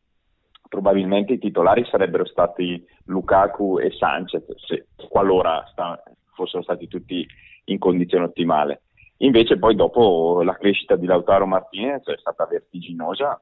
probabilmente 0.68 1.34
i 1.34 1.40
titolari 1.40 1.86
sarebbero 1.86 2.26
stati 2.26 2.84
Lukaku 3.06 3.80
e 3.80 3.92
Sanchez, 3.92 4.44
se, 4.56 4.88
qualora 5.10 5.64
sta, 5.72 6.02
fossero 6.34 6.64
stati 6.64 6.88
tutti 6.88 7.26
in 7.66 7.80
condizione 7.80 8.26
ottimale. 8.26 8.82
Invece 9.18 9.58
poi 9.58 9.76
dopo 9.76 10.42
la 10.44 10.56
crescita 10.58 10.96
di 10.96 11.06
Lautaro 11.06 11.46
Martinez 11.46 12.06
è 12.06 12.18
stata 12.18 12.46
vertiginosa, 12.46 13.42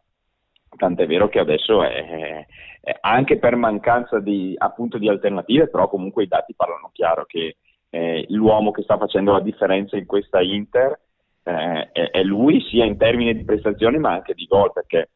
tant'è 0.75 1.08
vero 1.08 1.30
che 1.30 1.39
adesso 1.39 1.84
è, 1.84 2.46
è 2.80 2.98
anche 3.01 3.39
per 3.39 3.56
mancanza 3.56 4.20
di, 4.20 4.53
appunto, 4.58 4.98
di, 4.98 5.10
alternative, 5.10 5.70
però 5.70 5.88
comunque 5.89 6.24
i 6.24 6.27
dati 6.27 6.53
parlano 6.56 6.89
chiaro 6.94 7.25
che 7.25 7.58
eh, 7.89 8.25
l'uomo 8.30 8.72
che 8.72 8.84
sta 8.84 8.98
facendo 8.98 9.32
la 9.32 9.39
differenza 9.39 9.98
in 9.98 10.06
questa 10.06 10.42
Inter 10.42 11.00
eh, 11.44 11.89
è, 11.92 12.10
è 12.12 12.24
lui 12.24 12.62
sia 12.70 12.86
in 12.86 12.98
termini 12.98 13.36
di 13.36 13.44
prestazioni 13.44 13.98
ma 13.98 14.12
anche 14.12 14.34
di 14.34 14.46
gol, 14.46 14.72
perché 14.74 15.10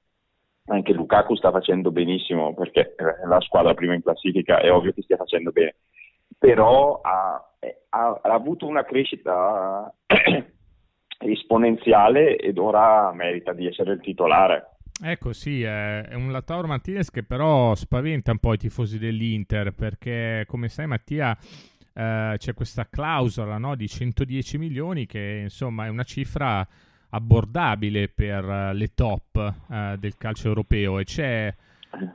anche 0.67 0.93
Lukaku 0.93 1.35
sta 1.35 1.51
facendo 1.51 1.91
benissimo 1.91 2.53
perché 2.53 2.95
eh, 2.95 3.27
la 3.27 3.39
squadra 3.41 3.73
prima 3.73 3.93
in 3.93 4.01
classifica 4.01 4.59
è 4.59 4.71
ovvio 4.71 4.93
che 4.93 5.01
stia 5.01 5.17
facendo 5.17 5.51
bene, 5.51 5.75
però 6.37 7.01
ha, 7.01 7.41
ha, 7.89 8.19
ha 8.21 8.33
avuto 8.33 8.67
una 8.67 8.83
crescita 8.83 9.93
esponenziale 11.19 12.35
ed 12.37 12.57
ora 12.57 13.11
merita 13.13 13.53
di 13.53 13.67
essere 13.67 13.93
il 13.93 14.01
titolare. 14.01 14.71
Ecco 14.99 15.31
sì, 15.31 15.61
è 15.61 16.13
un 16.13 16.31
Lautaro 16.31 16.65
Martinez 16.65 17.11
che 17.11 17.23
però 17.23 17.75
spaventa 17.75 18.31
un 18.31 18.39
po' 18.39 18.53
i 18.53 18.57
tifosi 18.57 18.97
dell'Inter 18.97 19.71
perché 19.71 20.43
come 20.47 20.69
sai 20.69 20.87
Mattia 20.87 21.37
eh, 21.93 22.33
c'è 22.37 22.53
questa 22.55 22.87
clausola 22.89 23.59
no, 23.59 23.75
di 23.75 23.87
110 23.87 24.57
milioni 24.57 25.05
che 25.05 25.41
insomma 25.43 25.85
è 25.85 25.89
una 25.89 26.03
cifra 26.03 26.67
abbordabile 27.09 28.09
per 28.09 28.43
uh, 28.43 28.75
le 28.75 28.93
top 28.93 29.55
uh, 29.67 29.97
del 29.97 30.17
calcio 30.17 30.47
europeo. 30.47 30.99
E 30.99 31.03
c'è 31.03 31.53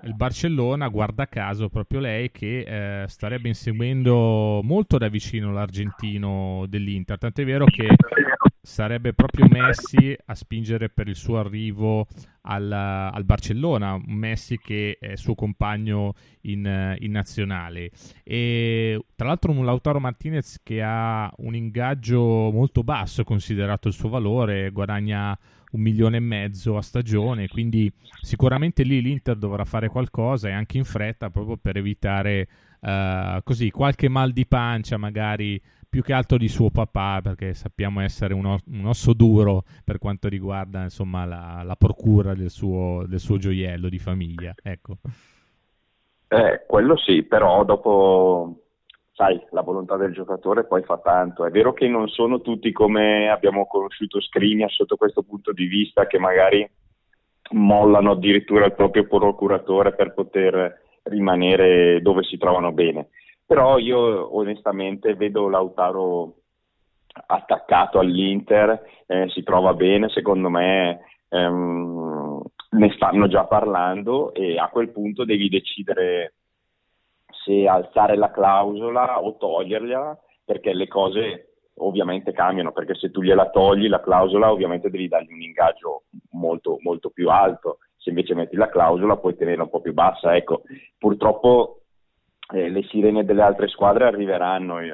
il 0.05 0.15
Barcellona, 0.15 0.89
guarda 0.89 1.27
caso, 1.27 1.69
proprio 1.69 2.01
lei 2.01 2.31
che 2.31 3.03
uh, 3.05 3.09
starebbe 3.09 3.49
inseguendo 3.49 4.61
molto 4.63 4.99
da 4.99 5.09
vicino 5.09 5.53
l'argentino 5.53 6.67
dell'Inter, 6.69 7.19
tant'è 7.19 7.45
vero 7.45 7.65
che 7.65 7.89
sarebbe 8.63 9.13
proprio 9.13 9.47
Messi 9.49 10.17
a 10.25 10.35
spingere 10.37 10.89
per 10.89 11.09
il 11.09 11.17
suo 11.17 11.39
arrivo 11.39 12.07
al, 12.43 12.71
al 12.71 13.25
Barcellona, 13.25 14.01
Messi 14.07 14.57
che 14.57 14.99
è 15.01 15.17
suo 15.17 15.35
compagno 15.35 16.15
in, 16.43 16.97
in, 17.01 17.11
nazionale. 17.11 17.91
E 18.23 19.05
tra 19.17 19.27
l'altro 19.27 19.51
un 19.51 19.65
Lautaro 19.65 19.99
Martinez 19.99 20.61
che 20.63 20.81
ha 20.81 21.31
un 21.39 21.57
ingaggio 21.57 22.51
molto 22.53 22.85
basso 22.85 23.25
considerato 23.25 23.89
il 23.89 23.95
suo 23.95 24.09
valore, 24.09 24.71
guadagna 24.71 25.37
un 25.73 25.81
milione 25.81 26.17
e 26.17 26.21
mezzo 26.21 26.77
a 26.77 26.83
stagione, 26.83 27.49
quindi 27.49 27.93
sicuramente 28.21 28.83
lì 28.83 29.01
l'Inter 29.01 29.37
dovrà 29.37 29.65
fare 29.65 29.89
qualcosa 29.89 30.49
e 30.49 30.53
anche 30.53 30.79
in 30.79 30.85
fretta 30.85 31.31
proprio 31.31 31.57
per 31.57 31.77
evitare 31.77 32.49
uh, 32.81 33.43
così 33.43 33.71
qualche 33.71 34.09
mal 34.09 34.33
di 34.33 34.47
pancia 34.47 34.97
magari 34.97 35.61
più 35.93 36.03
che 36.03 36.15
altro 36.15 36.39
di 36.39 36.49
suo 36.49 36.71
papà, 36.71 37.21
perché 37.23 37.53
sappiamo 37.53 38.01
essere 38.01 38.33
un, 38.33 38.47
os- 38.47 38.65
un 38.65 38.87
osso 38.87 39.13
duro 39.13 39.65
per 39.85 39.99
quanto 39.99 40.27
riguarda 40.27 40.85
insomma, 40.85 41.27
la, 41.27 41.63
la 41.63 41.77
procura 41.77 42.33
del 42.33 42.49
suo, 42.49 43.05
del 43.07 43.21
suo, 43.21 43.37
gioiello 43.37 43.91
di 43.91 43.99
famiglia. 43.99 44.55
Ecco. 44.63 44.97
Eh, 46.29 46.65
quello 46.67 46.97
sì, 46.97 47.25
però 47.25 47.63
dopo, 47.67 48.62
sai, 49.23 49.41
la 49.51 49.63
volontà 49.63 49.97
del 49.97 50.13
giocatore 50.13 50.65
poi 50.65 50.83
fa 50.83 50.99
tanto. 50.99 51.45
È 51.45 51.51
vero 51.51 51.73
che 51.73 51.87
non 51.87 52.09
sono 52.09 52.41
tutti 52.41 52.73
come 52.73 53.31
abbiamo 53.31 53.67
conosciuto 53.67 54.21
Skriniar 54.21 54.71
sotto 54.71 54.97
questo 54.97 55.23
punto 55.23 55.53
di 55.53 55.67
vista, 55.67 56.07
che 56.07 56.19
magari 56.19 56.69
mollano 57.53 58.13
addirittura 58.13 58.67
il 58.67 58.75
proprio 58.75 59.07
procuratore 59.07 59.95
per 59.95 60.13
poter 60.15 60.81
rimanere 61.05 62.01
dove 62.01 62.23
si 62.23 62.37
trovano 62.39 62.73
bene 62.73 63.09
però 63.45 63.77
io 63.77 64.35
onestamente 64.35 65.15
vedo 65.15 65.51
Lautaro 65.51 66.37
attaccato 67.27 67.99
all'Inter, 67.99 68.83
eh, 69.07 69.29
si 69.29 69.43
trova 69.43 69.75
bene, 69.75 70.09
secondo 70.09 70.49
me 70.49 71.01
ehm, 71.29 72.41
ne 72.71 72.93
stanno 72.95 73.29
già 73.29 73.45
parlando 73.45 74.33
e 74.33 74.59
a 74.59 74.69
quel 74.69 74.89
punto 74.89 75.27
devi 75.27 75.51
decidere 75.51 76.33
se 77.45 77.67
alzare 77.67 78.17
la 78.17 78.31
clausola 78.31 79.21
o 79.21 79.37
toglierla, 79.37 80.19
perché 80.45 80.73
le 80.73 80.89
cose 80.89 81.53
ovviamente 81.77 82.33
cambiano, 82.33 82.73
perché 82.73 82.95
se 82.95 83.11
tu 83.11 83.23
gliela 83.23 83.51
togli 83.51 83.89
la 83.89 84.01
clausola 84.01 84.51
ovviamente 84.51 84.91
devi 84.91 85.09
dargli 85.09 85.33
un 85.33 85.41
ingaggio 85.41 86.05
molto, 86.33 86.79
molto 86.81 87.11
più 87.11 87.31
alto, 87.31 87.79
se 87.97 88.11
invece 88.11 88.35
metti 88.35 88.57
la 88.57 88.69
clausola 88.69 89.17
puoi 89.17 89.37
tenerla 89.37 89.63
un 89.65 89.71
po' 89.71 89.81
più 89.81 89.93
bassa. 89.93 90.35
Ecco, 90.37 90.63
purtroppo 90.99 91.83
eh, 92.53 92.69
le 92.69 92.83
sirene 92.85 93.25
delle 93.25 93.43
altre 93.43 93.69
squadre 93.69 94.05
arriveranno. 94.05 94.81
Eh, 94.81 94.93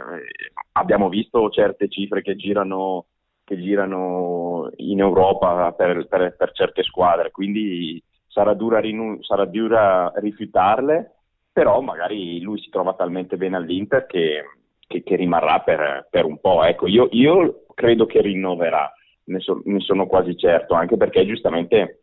abbiamo 0.73 1.09
visto 1.09 1.49
certe 1.51 1.89
cifre 1.89 2.23
che 2.23 2.37
girano, 2.37 3.07
che 3.45 3.59
girano 3.59 4.71
in 4.77 5.01
Europa 5.01 5.73
per, 5.73 6.07
per, 6.07 6.37
per, 6.37 6.53
certe 6.53 6.83
squadre, 6.83 7.31
quindi 7.31 8.03
sarà 8.27 8.55
dura, 8.55 8.79
rinu- 8.79 9.23
sarà 9.25 9.45
dura, 9.47 10.13
rifiutarle, 10.17 11.18
però 11.59 11.81
magari 11.81 12.41
lui 12.41 12.61
si 12.61 12.71
trova 12.71 12.95
talmente 12.95 13.37
bene 13.37 13.57
all'Inter 13.57 14.07
che, 14.07 14.45
che, 14.87 15.03
che 15.03 15.17
rimarrà 15.17 15.59
per, 15.59 16.07
per, 16.09 16.25
un 16.25 16.39
po'. 16.39 16.63
Ecco, 16.63 16.87
io, 16.87 17.09
io, 17.11 17.65
credo 17.75 18.07
che 18.07 18.21
rinnoverà, 18.21 18.93
ne, 19.25 19.41
so, 19.41 19.61
ne 19.65 19.81
sono 19.81 20.07
quasi 20.07 20.37
certo, 20.37 20.75
anche 20.75 20.97
perché 20.97 21.27
giustamente 21.27 22.03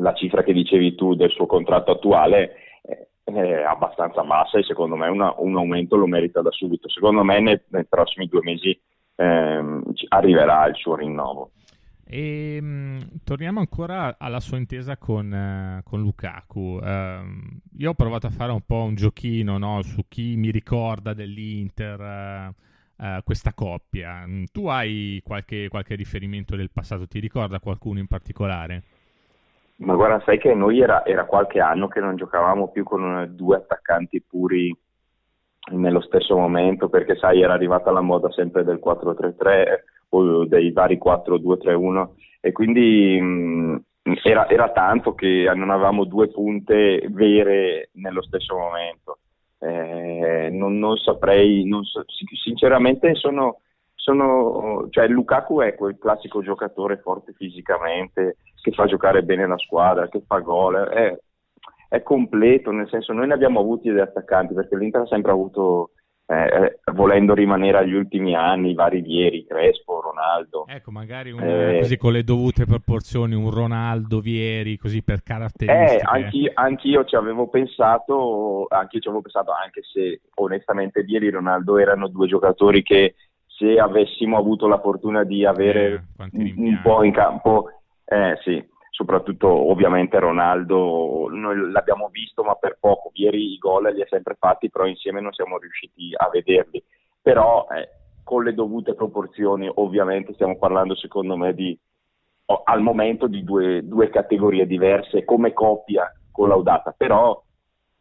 la 0.00 0.12
cifra 0.14 0.42
che 0.42 0.52
dicevi 0.52 0.96
tu 0.96 1.14
del 1.14 1.30
suo 1.30 1.46
contratto 1.46 1.92
attuale 1.92 2.54
è 3.22 3.62
abbastanza 3.62 4.24
bassa 4.24 4.58
e 4.58 4.64
secondo 4.64 4.96
me 4.96 5.06
una, 5.06 5.32
un 5.36 5.56
aumento 5.56 5.94
lo 5.94 6.08
merita 6.08 6.40
da 6.40 6.50
subito. 6.50 6.88
Secondo 6.88 7.22
me 7.22 7.38
nei, 7.38 7.60
nei 7.68 7.86
prossimi 7.86 8.26
due 8.26 8.40
mesi 8.42 8.76
ehm, 9.14 9.84
arriverà 10.08 10.66
il 10.66 10.74
suo 10.74 10.96
rinnovo. 10.96 11.52
E, 12.12 12.56
ehm, 12.56 13.20
torniamo 13.22 13.60
ancora 13.60 14.16
alla 14.18 14.40
sua 14.40 14.56
intesa 14.56 14.96
con, 14.96 15.30
uh, 15.30 15.88
con 15.88 16.00
Lukaku. 16.00 16.80
Uh, 16.82 17.60
io 17.78 17.90
ho 17.90 17.94
provato 17.94 18.26
a 18.26 18.30
fare 18.30 18.50
un 18.50 18.62
po' 18.66 18.82
un 18.82 18.96
giochino 18.96 19.58
no, 19.58 19.80
su 19.82 20.02
chi 20.08 20.34
mi 20.34 20.50
ricorda 20.50 21.14
dell'Inter, 21.14 22.52
uh, 22.96 23.22
questa 23.22 23.52
coppia. 23.54 24.24
Tu 24.50 24.66
hai 24.66 25.22
qualche, 25.24 25.68
qualche 25.68 25.94
riferimento 25.94 26.56
del 26.56 26.72
passato? 26.72 27.06
Ti 27.06 27.20
ricorda 27.20 27.60
qualcuno 27.60 28.00
in 28.00 28.08
particolare? 28.08 28.82
Ma 29.76 29.94
guarda, 29.94 30.20
sai 30.24 30.38
che 30.38 30.52
noi 30.52 30.80
era, 30.80 31.06
era 31.06 31.24
qualche 31.24 31.60
anno 31.60 31.86
che 31.86 32.00
non 32.00 32.16
giocavamo 32.16 32.68
più 32.70 32.82
con 32.82 33.30
due 33.36 33.56
attaccanti 33.56 34.20
puri 34.20 34.76
nello 35.70 36.00
stesso 36.00 36.36
momento, 36.36 36.88
perché 36.88 37.14
sai, 37.14 37.40
era 37.40 37.54
arrivata 37.54 37.92
la 37.92 38.00
moda 38.00 38.30
sempre 38.32 38.64
del 38.64 38.80
4-3-3, 38.84 39.78
o 40.10 40.44
dei 40.44 40.72
vari 40.72 40.98
4-2-3-1 41.02 42.08
e 42.40 42.52
quindi 42.52 43.20
mh, 43.20 43.82
era, 44.22 44.48
era, 44.48 44.70
tanto 44.70 45.14
che 45.14 45.50
non 45.54 45.70
avevamo 45.70 46.04
due 46.04 46.28
punte 46.28 47.06
vere 47.10 47.90
nello 47.94 48.22
stesso 48.22 48.56
momento. 48.56 49.18
Eh, 49.58 50.48
non, 50.50 50.78
non, 50.78 50.96
saprei, 50.96 51.64
non 51.66 51.84
so, 51.84 52.02
sinceramente 52.42 53.14
sono, 53.14 53.60
sono, 53.94 54.86
cioè 54.88 55.06
Lukaku 55.06 55.60
è 55.60 55.74
quel 55.74 55.98
classico 55.98 56.42
giocatore 56.42 56.96
forte 56.98 57.34
fisicamente, 57.36 58.36
che 58.62 58.72
fa 58.72 58.86
giocare 58.86 59.22
bene 59.22 59.46
la 59.46 59.58
squadra, 59.58 60.08
che 60.08 60.22
fa 60.26 60.38
gol, 60.38 60.76
è, 60.76 61.18
è 61.90 62.02
completo, 62.02 62.70
nel 62.70 62.88
senso 62.88 63.12
noi 63.12 63.26
ne 63.26 63.34
abbiamo 63.34 63.60
avuti 63.60 63.88
degli 63.88 64.00
attaccanti 64.00 64.54
perché 64.54 64.76
l'Inter 64.76 65.02
ha 65.02 65.06
sempre 65.06 65.32
avuto 65.32 65.90
eh, 66.30 66.78
volendo 66.92 67.34
rimanere 67.34 67.78
agli 67.78 67.94
ultimi 67.94 68.36
anni, 68.36 68.70
i 68.70 68.74
vari 68.74 69.00
Vieri, 69.00 69.44
Crespo, 69.44 70.00
Ronaldo. 70.00 70.64
Ecco, 70.68 70.92
magari 70.92 71.32
un, 71.32 71.42
eh, 71.42 71.78
così 71.80 71.96
con 71.96 72.12
le 72.12 72.22
dovute 72.22 72.66
proporzioni, 72.66 73.34
un 73.34 73.50
Ronaldo, 73.50 74.20
Vieri, 74.20 74.76
così 74.76 75.02
per 75.02 75.24
caratteristiche. 75.24 75.96
Eh, 75.96 76.00
anch'io, 76.04 76.50
anch'io 76.54 77.04
ci 77.04 77.16
avevo 77.16 77.48
pensato, 77.48 78.66
anch'io 78.68 79.00
ci 79.00 79.08
avevo 79.08 79.22
pensato, 79.22 79.50
anche 79.50 79.82
se 79.82 80.20
onestamente 80.36 81.02
Vieri 81.02 81.26
e 81.26 81.30
Ronaldo 81.32 81.78
erano 81.78 82.06
due 82.06 82.28
giocatori 82.28 82.84
che 82.84 83.16
se 83.46 83.78
avessimo 83.78 84.38
avuto 84.38 84.68
la 84.68 84.80
fortuna 84.80 85.24
di 85.24 85.44
avere 85.44 86.06
eh, 86.16 86.28
un, 86.32 86.54
un 86.56 86.80
po' 86.80 87.02
in 87.02 87.12
campo, 87.12 87.70
eh 88.04 88.38
sì, 88.44 88.64
soprattutto 89.00 89.48
ovviamente 89.48 90.18
Ronaldo, 90.18 91.28
noi 91.30 91.70
l'abbiamo 91.70 92.10
visto 92.12 92.42
ma 92.42 92.54
per 92.56 92.76
poco, 92.78 93.10
ieri 93.14 93.54
i 93.54 93.56
gol 93.56 93.90
li 93.94 94.02
ha 94.02 94.06
sempre 94.10 94.36
fatti, 94.38 94.68
però 94.68 94.84
insieme 94.84 95.22
non 95.22 95.32
siamo 95.32 95.56
riusciti 95.56 96.12
a 96.14 96.28
vederli, 96.28 96.84
però 97.22 97.66
eh, 97.74 97.88
con 98.22 98.44
le 98.44 98.52
dovute 98.52 98.94
proporzioni 98.94 99.70
ovviamente 99.72 100.34
stiamo 100.34 100.58
parlando 100.58 100.94
secondo 100.96 101.34
me 101.34 101.54
di, 101.54 101.76
al 102.64 102.82
momento 102.82 103.26
di 103.26 103.42
due, 103.42 103.86
due, 103.86 104.10
categorie 104.10 104.66
diverse 104.66 105.24
come 105.24 105.54
coppia 105.54 106.12
collaudata, 106.30 106.94
però 106.94 107.42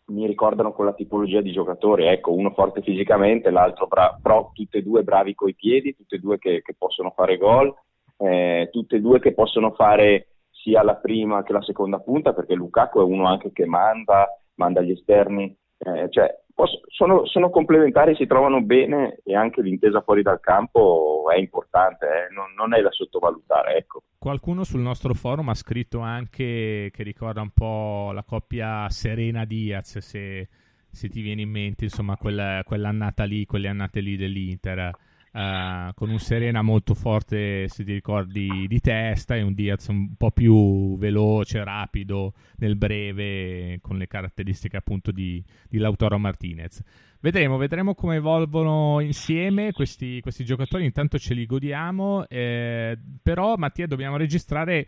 mi 0.07 0.27
ricordano 0.27 0.73
con 0.73 0.83
la 0.83 0.93
tipologia 0.93 1.39
di 1.39 1.53
giocatori, 1.53 2.07
ecco, 2.07 2.33
uno 2.33 2.51
forte 2.51 2.81
fisicamente, 2.81 3.51
l'altro 3.51 3.87
bra- 3.87 4.19
però 4.21 4.51
tutte 4.53 4.79
e 4.79 4.83
due 4.83 5.03
bravi 5.03 5.33
coi 5.33 5.55
piedi, 5.55 5.95
tutte 5.95 6.17
e 6.17 6.19
due 6.19 6.37
che, 6.39 6.61
che 6.61 6.75
possono 6.77 7.13
fare 7.15 7.37
gol, 7.37 7.73
eh, 8.17 8.67
tutte 8.69 8.97
e 8.97 8.99
due 8.99 9.19
che 9.19 9.33
possono 9.33 9.71
fare 9.71 10.25
sia 10.69 10.83
la 10.83 10.95
prima 10.95 11.41
che 11.41 11.51
la 11.51 11.63
seconda 11.63 11.99
punta, 11.99 12.33
perché 12.33 12.53
Lukaku 12.53 12.99
è 12.99 13.03
uno 13.03 13.27
anche 13.27 13.51
che 13.51 13.65
manda, 13.65 14.27
manda 14.55 14.81
gli 14.81 14.91
esterni, 14.91 15.55
eh, 15.79 16.07
cioè 16.11 16.29
posso, 16.53 16.81
sono, 16.87 17.25
sono, 17.25 17.49
complementari, 17.49 18.15
si 18.15 18.27
trovano 18.27 18.61
bene 18.61 19.19
e 19.23 19.35
anche 19.35 19.61
l'intesa 19.61 20.01
fuori 20.01 20.21
dal 20.21 20.39
campo 20.39 21.25
è 21.33 21.37
importante, 21.37 22.05
eh, 22.05 22.33
non, 22.33 22.53
non, 22.55 22.75
è 22.75 22.81
da 22.81 22.91
sottovalutare. 22.91 23.77
Ecco. 23.77 24.03
Qualcuno 24.19 24.63
sul 24.63 24.81
nostro 24.81 25.13
forum 25.15 25.49
ha 25.49 25.55
scritto 25.55 25.99
anche 25.99 26.91
che 26.93 27.03
ricorda 27.03 27.41
un 27.41 27.51
po' 27.51 28.11
la 28.11 28.23
coppia 28.23 28.87
Serena-Diaz, 28.89 29.97
se, 29.97 30.47
se 30.91 31.09
ti 31.09 31.21
viene 31.21 31.41
in 31.41 31.49
mente 31.49 31.85
insomma 31.85 32.15
quella, 32.15 32.61
quell'annata 32.63 33.23
lì, 33.23 33.45
quelle 33.45 33.69
annate 33.69 34.01
lì 34.01 34.15
dell'Inter 34.17 34.91
Uh, 35.31 35.93
con 35.93 36.09
un 36.09 36.17
Serena 36.17 36.63
molto 36.63 36.95
forte, 36.95 37.67
se 37.67 37.83
ti 37.83 37.93
ricordi, 37.93 38.65
di 38.67 38.79
testa 38.79 39.35
e 39.35 39.43
un 39.43 39.53
Diaz 39.53 39.87
un 39.87 40.15
po' 40.15 40.31
più 40.31 40.97
veloce, 40.97 41.63
rapido 41.63 42.33
nel 42.57 42.75
breve, 42.75 43.77
con 43.79 43.97
le 43.97 44.07
caratteristiche 44.07 44.77
appunto 44.77 45.11
di, 45.11 45.43
di 45.67 45.77
Lautaro 45.77 46.17
Martinez. 46.17 46.81
Vedremo, 47.21 47.57
vedremo 47.57 47.95
come 47.95 48.15
evolvono 48.15 49.01
insieme 49.01 49.71
questi, 49.71 50.19
questi 50.21 50.45
giocatori, 50.45 50.85
intanto 50.85 51.19
ce 51.19 51.33
li 51.33 51.45
godiamo, 51.45 52.25
eh, 52.27 52.97
però 53.21 53.55
Mattia 53.57 53.87
dobbiamo 53.87 54.17
registrare 54.17 54.87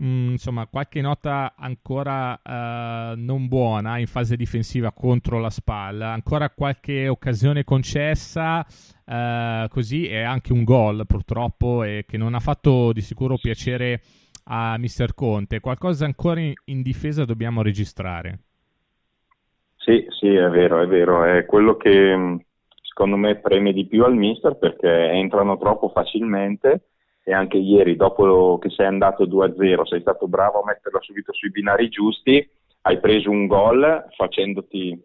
Mm, 0.00 0.30
insomma, 0.30 0.66
qualche 0.66 1.02
nota 1.02 1.52
ancora 1.54 2.40
uh, 2.42 3.14
non 3.14 3.46
buona 3.46 3.98
in 3.98 4.06
fase 4.06 4.36
difensiva 4.36 4.90
contro 4.90 5.38
la 5.38 5.50
spalla, 5.50 6.12
ancora 6.12 6.48
qualche 6.48 7.08
occasione 7.08 7.62
concessa, 7.62 8.64
uh, 9.04 9.68
così 9.68 10.06
e 10.06 10.22
anche 10.22 10.54
un 10.54 10.64
gol 10.64 11.04
purtroppo 11.06 11.82
e 11.82 12.06
che 12.08 12.16
non 12.16 12.34
ha 12.34 12.40
fatto 12.40 12.92
di 12.92 13.02
sicuro 13.02 13.36
piacere 13.36 14.00
a 14.44 14.78
Mister 14.78 15.14
Conte. 15.14 15.60
Qualcosa 15.60 16.06
ancora 16.06 16.40
in, 16.40 16.54
in 16.64 16.80
difesa 16.80 17.26
dobbiamo 17.26 17.60
registrare. 17.60 18.38
Sì, 19.76 20.06
sì, 20.18 20.28
è 20.28 20.48
vero, 20.48 20.80
è 20.80 20.86
vero, 20.86 21.24
è 21.24 21.44
quello 21.44 21.76
che 21.76 22.16
mm, 22.16 22.36
secondo 22.80 23.16
me 23.16 23.36
preme 23.36 23.74
di 23.74 23.84
più 23.84 24.04
al 24.04 24.16
Mister 24.16 24.56
perché 24.56 24.88
entrano 24.88 25.58
troppo 25.58 25.90
facilmente 25.90 26.91
e 27.24 27.32
anche 27.32 27.56
ieri 27.56 27.96
dopo 27.96 28.58
che 28.58 28.70
sei 28.70 28.86
andato 28.86 29.24
2-0 29.24 29.84
sei 29.84 30.00
stato 30.00 30.26
bravo 30.26 30.60
a 30.60 30.64
metterla 30.66 31.00
subito 31.00 31.32
sui 31.32 31.50
binari 31.50 31.88
giusti, 31.88 32.48
hai 32.82 32.98
preso 32.98 33.30
un 33.30 33.46
gol 33.46 34.06
facendoti 34.16 35.00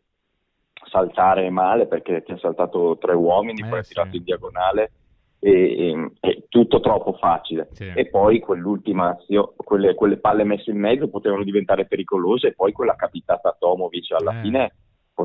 saltare 0.90 1.50
male 1.50 1.86
perché 1.88 2.24
ti 2.24 2.32
ha 2.32 2.38
saltato 2.38 2.98
tre 3.00 3.14
uomini, 3.14 3.62
eh, 3.62 3.68
poi 3.68 3.84
sì. 3.84 3.94
tirato 3.94 4.16
in 4.16 4.24
diagonale 4.24 4.92
e, 5.40 5.52
e, 5.52 6.12
e, 6.20 6.46
tutto 6.50 6.80
troppo 6.80 7.14
facile 7.14 7.70
sì. 7.72 7.92
e 7.94 8.08
poi 8.08 8.40
quell'ultima 8.40 9.10
azione, 9.10 9.52
quelle, 9.56 9.94
quelle, 9.94 10.18
palle 10.18 10.44
messe 10.44 10.72
in 10.72 10.80
mezzo 10.80 11.10
potevano 11.10 11.44
diventare 11.44 11.86
pericolose 11.86 12.48
e 12.48 12.54
poi 12.54 12.72
quella 12.72 12.96
capitata 12.96 13.50
a 13.50 13.56
Tomovic 13.58 14.12
alla 14.12 14.40
eh. 14.40 14.42
fine 14.42 14.76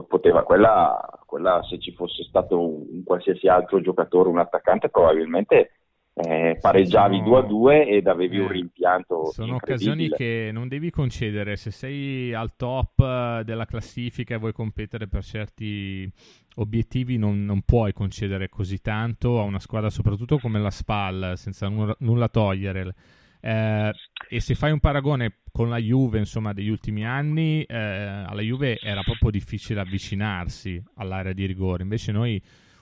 poteva 0.09 0.43
quella, 0.43 1.07
quella 1.27 1.63
se 1.69 1.79
ci 1.79 1.93
fosse 1.93 2.25
stato 2.25 2.59
un, 2.59 2.87
un 2.91 3.03
qualsiasi 3.05 3.47
altro 3.47 3.81
giocatore, 3.81 4.31
un 4.31 4.39
attaccante 4.39 4.89
probabilmente 4.89 5.73
eh, 6.15 6.59
pareggiavi 6.61 7.17
sono... 7.17 7.29
2 7.29 7.39
a 7.39 7.43
2 7.43 7.87
ed 7.89 8.07
avevi 8.07 8.37
eh, 8.37 8.41
un 8.41 8.49
rimpianto. 8.49 9.31
Sono 9.33 9.55
occasioni 9.55 10.09
che 10.11 10.51
non 10.53 10.69
devi 10.69 10.91
concedere. 10.91 11.57
Se 11.57 11.71
sei 11.71 12.35
al 12.35 12.55
top 12.57 13.01
eh, 13.01 13.43
della 13.45 13.65
classifica 13.65 14.35
e 14.35 14.39
vuoi 14.39 14.53
competere 14.53 15.09
per 15.09 15.25
certi 15.25 16.11
obiettivi, 16.57 17.17
non, 17.17 17.45
non 17.45 17.63
puoi 17.63 17.95
concedere 17.95 18.51
così 18.51 18.81
tanto 18.81 19.41
a 19.41 19.45
una 19.45 19.59
squadra, 19.59 19.89
soprattutto 19.89 20.39
come 20.39 20.61
la 20.61 20.71
SPAL, 20.71 21.33
senza 21.37 21.69
nulla, 21.69 21.97
nulla 22.01 22.29
togliere. 22.29 22.95
Eh, 23.41 23.91
e 24.29 24.41
se 24.41 24.55
fai 24.55 24.71
un 24.71 24.81
paragone 24.81 25.39
con 25.51 25.71
la 25.71 25.79
Juve, 25.79 26.19
insomma, 26.19 26.53
degli 26.53 26.69
ultimi 26.69 27.07
anni, 27.07 27.63
eh, 27.63 27.77
alla 27.77 28.43
Juve 28.43 28.79
era 28.79 29.01
proprio 29.03 29.31
difficile 29.31 29.81
avvicinarsi 29.81 30.81
all'area 30.97 31.33
di 31.33 31.47
rigore. 31.47 31.83
Invece 31.83 32.13
noi 32.13 32.41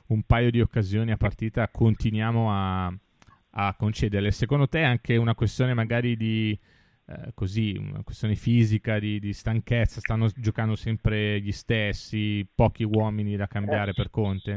un 0.08 0.22
paio 0.24 0.50
di 0.50 0.60
occasioni 0.60 1.12
a 1.12 1.16
partita 1.16 1.68
continuiamo 1.68 2.50
a 2.50 2.92
a 3.52 3.74
concederle. 3.76 4.30
Secondo 4.30 4.68
te 4.68 4.80
è 4.80 4.84
anche 4.84 5.16
una 5.16 5.34
questione 5.34 5.74
magari 5.74 6.16
di 6.16 6.58
eh, 7.06 7.32
così, 7.34 7.76
una 7.76 8.02
questione 8.04 8.34
fisica, 8.34 8.98
di, 8.98 9.18
di, 9.18 9.32
stanchezza? 9.32 10.00
Stanno 10.00 10.28
giocando 10.36 10.76
sempre 10.76 11.40
gli 11.40 11.52
stessi, 11.52 12.46
pochi 12.54 12.84
uomini 12.84 13.36
da 13.36 13.46
cambiare 13.46 13.92
per 13.92 14.10
Conte? 14.10 14.56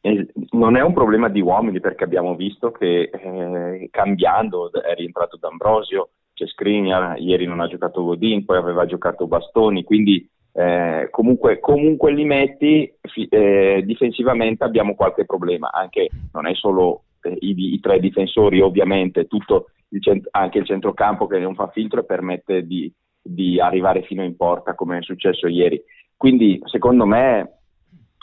Eh, 0.00 0.26
non 0.50 0.76
è 0.76 0.80
un 0.80 0.94
problema 0.94 1.28
di 1.28 1.40
uomini 1.40 1.78
perché 1.78 2.04
abbiamo 2.04 2.34
visto 2.34 2.72
che 2.72 3.10
eh, 3.12 3.88
cambiando 3.90 4.72
è 4.72 4.94
rientrato 4.94 5.36
D'Ambrosio, 5.36 6.10
c'è 6.34 6.46
Skriniar, 6.46 7.20
ieri 7.20 7.46
non 7.46 7.60
ha 7.60 7.68
giocato 7.68 8.02
Godin, 8.02 8.44
poi 8.44 8.56
aveva 8.56 8.84
giocato 8.86 9.26
Bastoni, 9.26 9.84
quindi 9.84 10.28
eh, 10.54 11.08
comunque, 11.10 11.60
comunque, 11.60 12.12
li 12.12 12.24
metti 12.24 12.92
eh, 13.28 13.82
difensivamente 13.84 14.64
abbiamo 14.64 14.94
qualche 14.94 15.24
problema, 15.24 15.70
anche 15.70 16.08
non 16.32 16.46
è 16.46 16.54
solo 16.54 17.04
i, 17.28 17.74
i, 17.74 17.80
tre 17.80 18.00
difensori, 18.00 18.60
ovviamente 18.60 19.26
tutto 19.26 19.66
il 19.90 20.00
cent- 20.02 20.28
anche 20.30 20.58
il 20.58 20.66
centrocampo 20.66 21.26
che 21.26 21.38
non 21.38 21.54
fa 21.54 21.68
filtro 21.68 22.00
e 22.00 22.04
permette 22.04 22.66
di, 22.66 22.92
di 23.20 23.60
arrivare 23.60 24.02
fino 24.02 24.22
in 24.22 24.36
porta 24.36 24.74
come 24.74 24.98
è 24.98 25.02
successo 25.02 25.46
ieri. 25.46 25.82
Quindi 26.16 26.60
secondo 26.64 27.04
me 27.04 27.58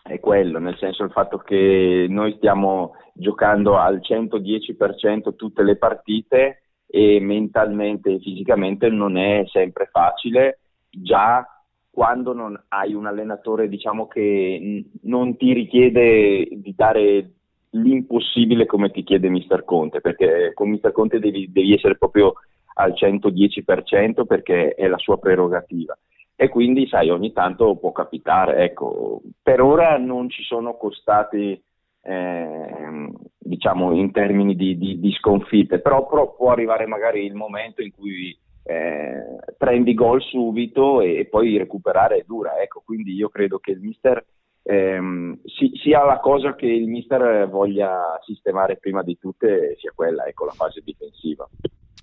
è 0.04 0.20
quello, 0.20 0.60
nel 0.60 0.78
senso 0.78 1.04
il 1.04 1.12
fatto 1.12 1.38
che 1.38 2.06
noi 2.10 2.34
stiamo 2.38 2.94
giocando 3.14 3.78
al 3.78 4.00
110% 4.02 5.36
tutte 5.36 5.64
le 5.64 5.78
partite 5.78 6.62
e 6.88 7.20
mentalmente 7.20 8.14
e 8.14 8.20
fisicamente 8.20 8.90
non 8.90 9.18
è 9.18 9.44
sempre 9.52 9.90
facile, 9.92 10.60
già 10.90 11.46
quando 11.92 12.34
non 12.34 12.60
hai 12.70 12.94
un 12.94 13.06
allenatore 13.06 13.68
diciamo 13.68 14.08
che 14.08 14.86
non 15.02 15.36
ti 15.38 15.54
richiede 15.54 16.48
di 16.50 16.74
dare 16.76 17.34
l'impossibile 17.72 18.66
come 18.66 18.90
ti 18.90 19.04
chiede 19.04 19.30
Mister 19.30 19.64
Conte, 19.64 20.02
perché 20.02 20.52
con 20.54 20.70
Mister 20.70 20.92
Conte 20.92 21.20
devi, 21.20 21.52
devi 21.52 21.74
essere 21.74 21.98
proprio 21.98 22.34
al 22.76 22.94
110% 22.94 24.26
perché 24.26 24.74
è 24.74 24.88
la 24.88 24.98
sua 24.98 25.18
prerogativa. 25.18 25.98
E 26.36 26.48
quindi 26.48 26.88
sai 26.88 27.10
ogni 27.10 27.34
tanto 27.34 27.76
può 27.76 27.92
capitare 27.92 28.64
ecco. 28.64 29.22
Per 29.44 29.62
ora 29.62 29.98
non 29.98 30.30
ci 30.30 30.42
sono 30.44 30.78
costati 30.78 31.62
eh, 32.02 33.12
diciamo 33.38 33.94
in 33.94 34.12
termini 34.12 34.56
di, 34.56 34.78
di, 34.78 35.00
di 35.02 35.12
sconfitte 35.12 35.80
però, 35.80 36.08
però, 36.08 36.34
può 36.34 36.52
arrivare 36.52 36.86
magari 36.86 37.26
il 37.26 37.34
momento 37.34 37.82
in 37.82 37.92
cui 37.92 38.36
eh, 38.64 39.22
prendi 39.58 39.94
gol 39.94 40.22
subito 40.22 41.02
e, 41.02 41.18
e, 41.18 41.26
poi 41.26 41.58
recuperare 41.58 42.20
è 42.20 42.24
dura 42.26 42.62
ecco. 42.62 42.84
Quindi 42.86 43.14
io 43.16 43.28
credo 43.28 43.60
che 43.60 43.72
il 43.72 43.82
mister 43.82 44.26
ehm, 44.70 45.40
si, 45.46 45.72
sia 45.82 46.04
la 46.04 46.20
cosa 46.20 46.54
che 46.54 46.68
il 46.68 46.88
mister 46.88 47.50
voglia 47.50 48.20
sistemare 48.24 48.78
prima 48.78 49.02
di 49.02 49.18
tutte 49.18 49.76
sia 49.80 49.92
quella, 49.96 50.26
ecco, 50.26 50.46
la 50.46 50.52
fase 50.52 50.82
difensiva. 50.84 51.50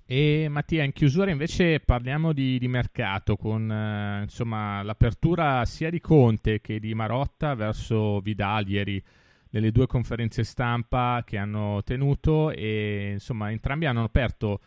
E 0.05 0.47
Mattia, 0.49 0.83
in 0.83 0.93
chiusura 0.93 1.31
invece 1.31 1.81
parliamo 1.81 2.33
di, 2.33 2.59
di 2.59 2.69
mercato 2.69 3.37
con 3.37 3.71
eh, 3.71 4.23
insomma, 4.23 4.83
l'apertura 4.83 5.65
sia 5.65 5.91
di 5.91 6.01
Conte 6.01 6.61
che 6.61 6.81
di 6.81 6.95
Marotta 6.95 7.55
verso 7.55 8.21
Vidal 8.21 8.69
ieri 8.69 9.03
nelle 9.51 9.71
due 9.71 9.87
conferenze 9.87 10.43
stampa 10.43 11.23
che 11.25 11.39
hanno 11.39 11.83
tenuto 11.85 12.51
e 12.51 13.11
insomma 13.13 13.51
entrambi 13.51 13.87
hanno 13.87 14.05
aperto 14.05 14.61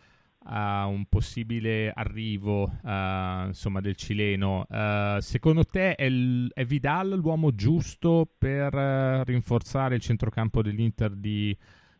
a 0.44 0.86
un 0.86 1.04
possibile 1.06 1.92
arrivo 1.94 2.62
uh, 2.62 3.46
insomma, 3.46 3.80
del 3.80 3.96
cileno. 3.96 4.66
Uh, 4.68 5.18
secondo 5.20 5.64
te 5.64 5.94
è, 5.94 6.04
il, 6.04 6.50
è, 6.54 6.64
Vidal 6.64 7.10
l'uomo 7.10 7.54
giusto 7.54 8.26
per 8.38 8.74
uh, 8.74 9.22
rinforzare 9.24 9.94
il 9.94 10.00
centrocampo 10.00 10.62
dell'Inter 10.62 11.10
di 11.14 11.56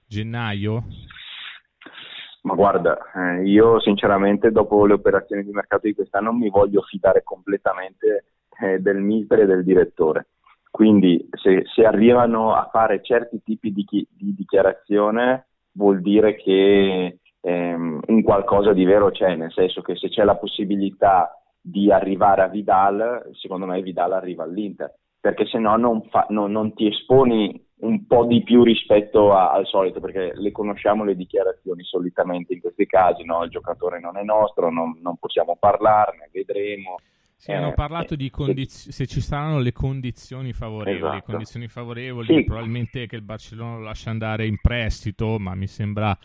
gennaio? 0.07 0.85
Ma 2.43 2.55
guarda, 2.55 2.99
eh, 3.15 3.45
io 3.45 3.81
sinceramente 3.81 4.51
dopo 4.51 4.87
le 4.87 4.95
operazioni 4.95 5.45
di 5.45 5.51
mercato 5.51 5.87
di 5.87 5.95
quest'anno 5.95 6.33
mi 6.33 6.49
voglio 6.49 6.81
fidare 6.83 7.23
completamente 7.23 8.25
eh, 8.63 8.79
del 8.79 8.99
mister 8.99 9.41
e 9.41 9.47
del 9.47 9.63
direttore. 9.63 10.29
Quindi 10.71 11.29
se, 11.33 11.65
se, 11.75 11.85
arrivano 11.85 12.55
a 12.55 12.69
fare 12.73 13.03
certi 13.03 13.43
tipi 13.43 13.73
di, 13.73 13.85
di 13.87 14.35
dichiarazione 14.35 15.49
vuol 15.73 16.01
dire 16.01 16.37
che 16.37 17.19
ehm, 17.41 18.01
un 18.07 18.23
qualcosa 18.23 18.73
di 18.73 18.85
vero 18.85 19.11
c'è, 19.11 19.35
nel 19.37 19.53
senso 19.53 19.83
che 19.83 19.97
se 19.97 20.09
c'è 20.09 20.25
la 20.25 20.37
possibilità 20.37 21.41
di 21.61 21.91
arrivare 21.93 22.43
a 22.43 22.49
Vidal, 22.49 23.31
secondo 23.33 23.67
me 23.67 23.83
Vidal 23.83 24.13
arriva 24.13 24.45
all'Inter, 24.45 24.95
perché 25.21 25.47
se 25.47 25.59
no 25.59 25.77
non, 25.77 26.03
fa, 26.05 26.27
non, 26.31 26.51
non 26.51 26.73
ti 26.75 26.87
esponi 26.87 27.69
un 27.81 28.07
po' 28.07 28.25
di 28.27 28.43
più 28.43 28.63
rispetto 28.63 29.35
a, 29.35 29.53
al 29.53 29.67
solito, 29.67 30.01
perché 30.01 30.33
le 30.35 30.51
conosciamo 30.51 31.05
le 31.05 31.15
dichiarazioni 31.15 31.83
solitamente 31.83 32.55
in 32.55 32.61
questi 32.61 32.87
casi, 32.87 33.25
no? 33.25 33.43
il 33.45 33.51
giocatore 33.51 34.01
non 34.01 34.17
è 34.17 34.23
nostro, 34.23 34.71
non, 34.71 34.99
non 35.03 35.17
possiamo 35.17 35.57
parlarne, 35.59 36.29
vedremo. 36.33 36.97
Sì, 37.37 37.53
eh, 37.53 37.55
hanno 37.55 37.73
parlato 37.73 38.15
eh, 38.15 38.17
di 38.19 38.29
condiz- 38.29 38.91
se 38.91 39.07
ci 39.07 39.21
saranno 39.21 39.61
le 39.61 39.73
condizioni 39.73 40.53
favorevoli, 40.53 41.17
esatto. 41.17 41.31
condizioni 41.31 41.69
favorevoli 41.69 42.27
sì. 42.27 42.45
probabilmente 42.45 43.07
che 43.07 43.17
il 43.17 43.23
Barcellona 43.23 43.77
lo 43.77 43.85
lascia 43.85 44.11
andare 44.11 44.47
in 44.47 44.59
prestito, 44.61 45.39
ma 45.39 45.55
mi 45.55 45.67
sembra 45.67 46.17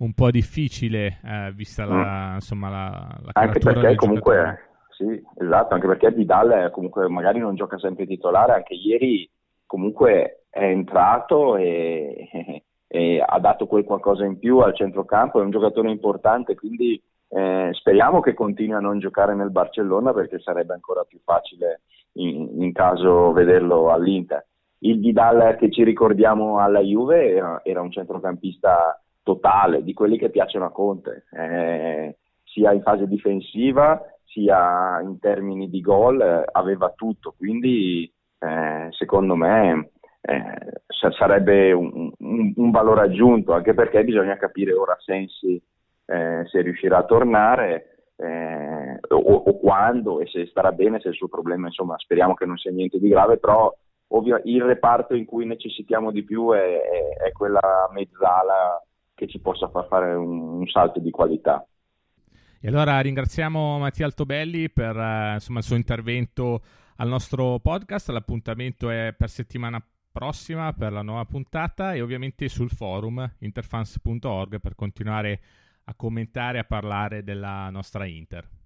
un 0.00 0.12
po' 0.12 0.30
difficile 0.30 1.18
eh, 1.24 1.52
vista 1.54 1.84
la, 1.84 2.30
mm. 2.30 2.34
insomma, 2.34 2.68
la, 2.68 3.18
la 3.22 3.30
Anche 3.34 3.58
perché 3.58 3.94
comunque, 3.96 4.58
sì, 4.90 5.22
esatto, 5.36 5.74
anche 5.74 5.86
perché 5.86 6.10
Vidal 6.10 6.70
comunque 6.72 7.08
magari 7.08 7.38
non 7.38 7.54
gioca 7.54 7.78
sempre 7.78 8.06
titolare, 8.06 8.52
anche 8.52 8.74
ieri 8.74 9.28
comunque 9.66 10.44
è 10.50 10.64
entrato 10.64 11.56
e, 11.56 12.28
e 12.86 13.24
ha 13.24 13.38
dato 13.38 13.66
quel 13.66 13.84
qualcosa 13.84 14.24
in 14.24 14.38
più 14.38 14.58
al 14.58 14.74
centrocampo, 14.74 15.40
è 15.40 15.44
un 15.44 15.50
giocatore 15.50 15.90
importante, 15.90 16.54
quindi 16.54 17.00
eh, 17.28 17.70
speriamo 17.72 18.20
che 18.20 18.34
continui 18.34 18.74
a 18.74 18.80
non 18.80 18.98
giocare 18.98 19.34
nel 19.34 19.50
Barcellona 19.50 20.12
perché 20.12 20.40
sarebbe 20.40 20.72
ancora 20.72 21.04
più 21.04 21.20
facile 21.22 21.82
in, 22.14 22.62
in 22.62 22.72
caso 22.72 23.32
vederlo 23.32 23.92
all'Inter. 23.92 24.44
Il 24.82 24.98
Vidal 24.98 25.56
che 25.58 25.70
ci 25.70 25.84
ricordiamo 25.84 26.58
alla 26.58 26.80
Juve 26.80 27.32
era, 27.32 27.60
era 27.62 27.82
un 27.82 27.92
centrocampista 27.92 28.98
totale, 29.30 29.84
di 29.84 29.92
quelli 29.92 30.18
che 30.18 30.30
piacciono 30.30 30.64
a 30.64 30.72
Conte, 30.72 31.26
eh, 31.32 32.16
sia 32.44 32.72
in 32.72 32.82
fase 32.82 33.06
difensiva 33.06 34.02
sia 34.24 35.00
in 35.00 35.18
termini 35.18 35.68
di 35.68 35.80
gol, 35.80 36.20
eh, 36.20 36.44
aveva 36.52 36.92
tutto, 36.94 37.34
quindi 37.36 38.12
eh, 38.38 38.88
secondo 38.90 39.34
me 39.34 39.90
eh, 40.20 40.82
sarebbe 41.16 41.72
un, 41.72 42.12
un, 42.16 42.52
un, 42.54 42.70
valore 42.70 43.02
aggiunto, 43.02 43.52
anche 43.52 43.74
perché 43.74 44.04
bisogna 44.04 44.36
capire 44.36 44.72
ora 44.72 44.96
Sensi 45.00 45.60
eh, 46.06 46.44
se 46.46 46.60
riuscirà 46.60 46.98
a 46.98 47.04
tornare 47.04 48.10
eh, 48.16 48.98
o, 49.08 49.16
o, 49.16 49.58
quando 49.58 50.20
e 50.20 50.26
se 50.26 50.46
starà 50.46 50.70
bene, 50.72 51.00
se 51.00 51.08
il 51.08 51.14
suo 51.14 51.28
problema, 51.28 51.66
insomma, 51.66 51.98
speriamo 51.98 52.34
che 52.34 52.46
non 52.46 52.56
sia 52.56 52.70
niente 52.70 53.00
di 53.00 53.08
grave, 53.08 53.38
però 53.38 53.72
ovvio, 54.08 54.40
il 54.44 54.62
reparto 54.62 55.14
in 55.14 55.24
cui 55.24 55.44
necessitiamo 55.46 56.12
di 56.12 56.22
più 56.22 56.52
è, 56.52 56.80
è, 56.82 57.26
è 57.26 57.32
quella 57.32 57.88
mezzala 57.92 58.80
che 59.20 59.28
ci 59.28 59.38
possa 59.38 59.68
far 59.68 59.86
fare 59.86 60.14
un, 60.14 60.60
un 60.60 60.66
salto 60.66 60.98
di 60.98 61.10
qualità. 61.10 61.62
E 62.58 62.68
allora 62.68 62.98
ringraziamo 63.00 63.78
Mattia 63.78 64.06
Altobelli 64.06 64.70
per 64.70 64.96
uh, 64.96 65.34
insomma, 65.34 65.58
il 65.58 65.64
suo 65.64 65.76
intervento 65.76 66.62
al 66.96 67.08
nostro 67.08 67.58
podcast. 67.58 68.08
L'appuntamento 68.08 68.88
è 68.88 69.14
per 69.16 69.28
settimana 69.28 69.82
prossima 70.10 70.72
per 70.72 70.92
la 70.92 71.02
nuova 71.02 71.24
puntata 71.26 71.92
e 71.92 72.00
ovviamente 72.00 72.48
sul 72.48 72.70
forum 72.70 73.30
interfans.org 73.40 74.58
per 74.58 74.74
continuare 74.74 75.40
a 75.84 75.94
commentare 75.94 76.56
e 76.56 76.60
a 76.60 76.64
parlare 76.64 77.22
della 77.22 77.68
nostra 77.68 78.06
Inter. 78.06 78.59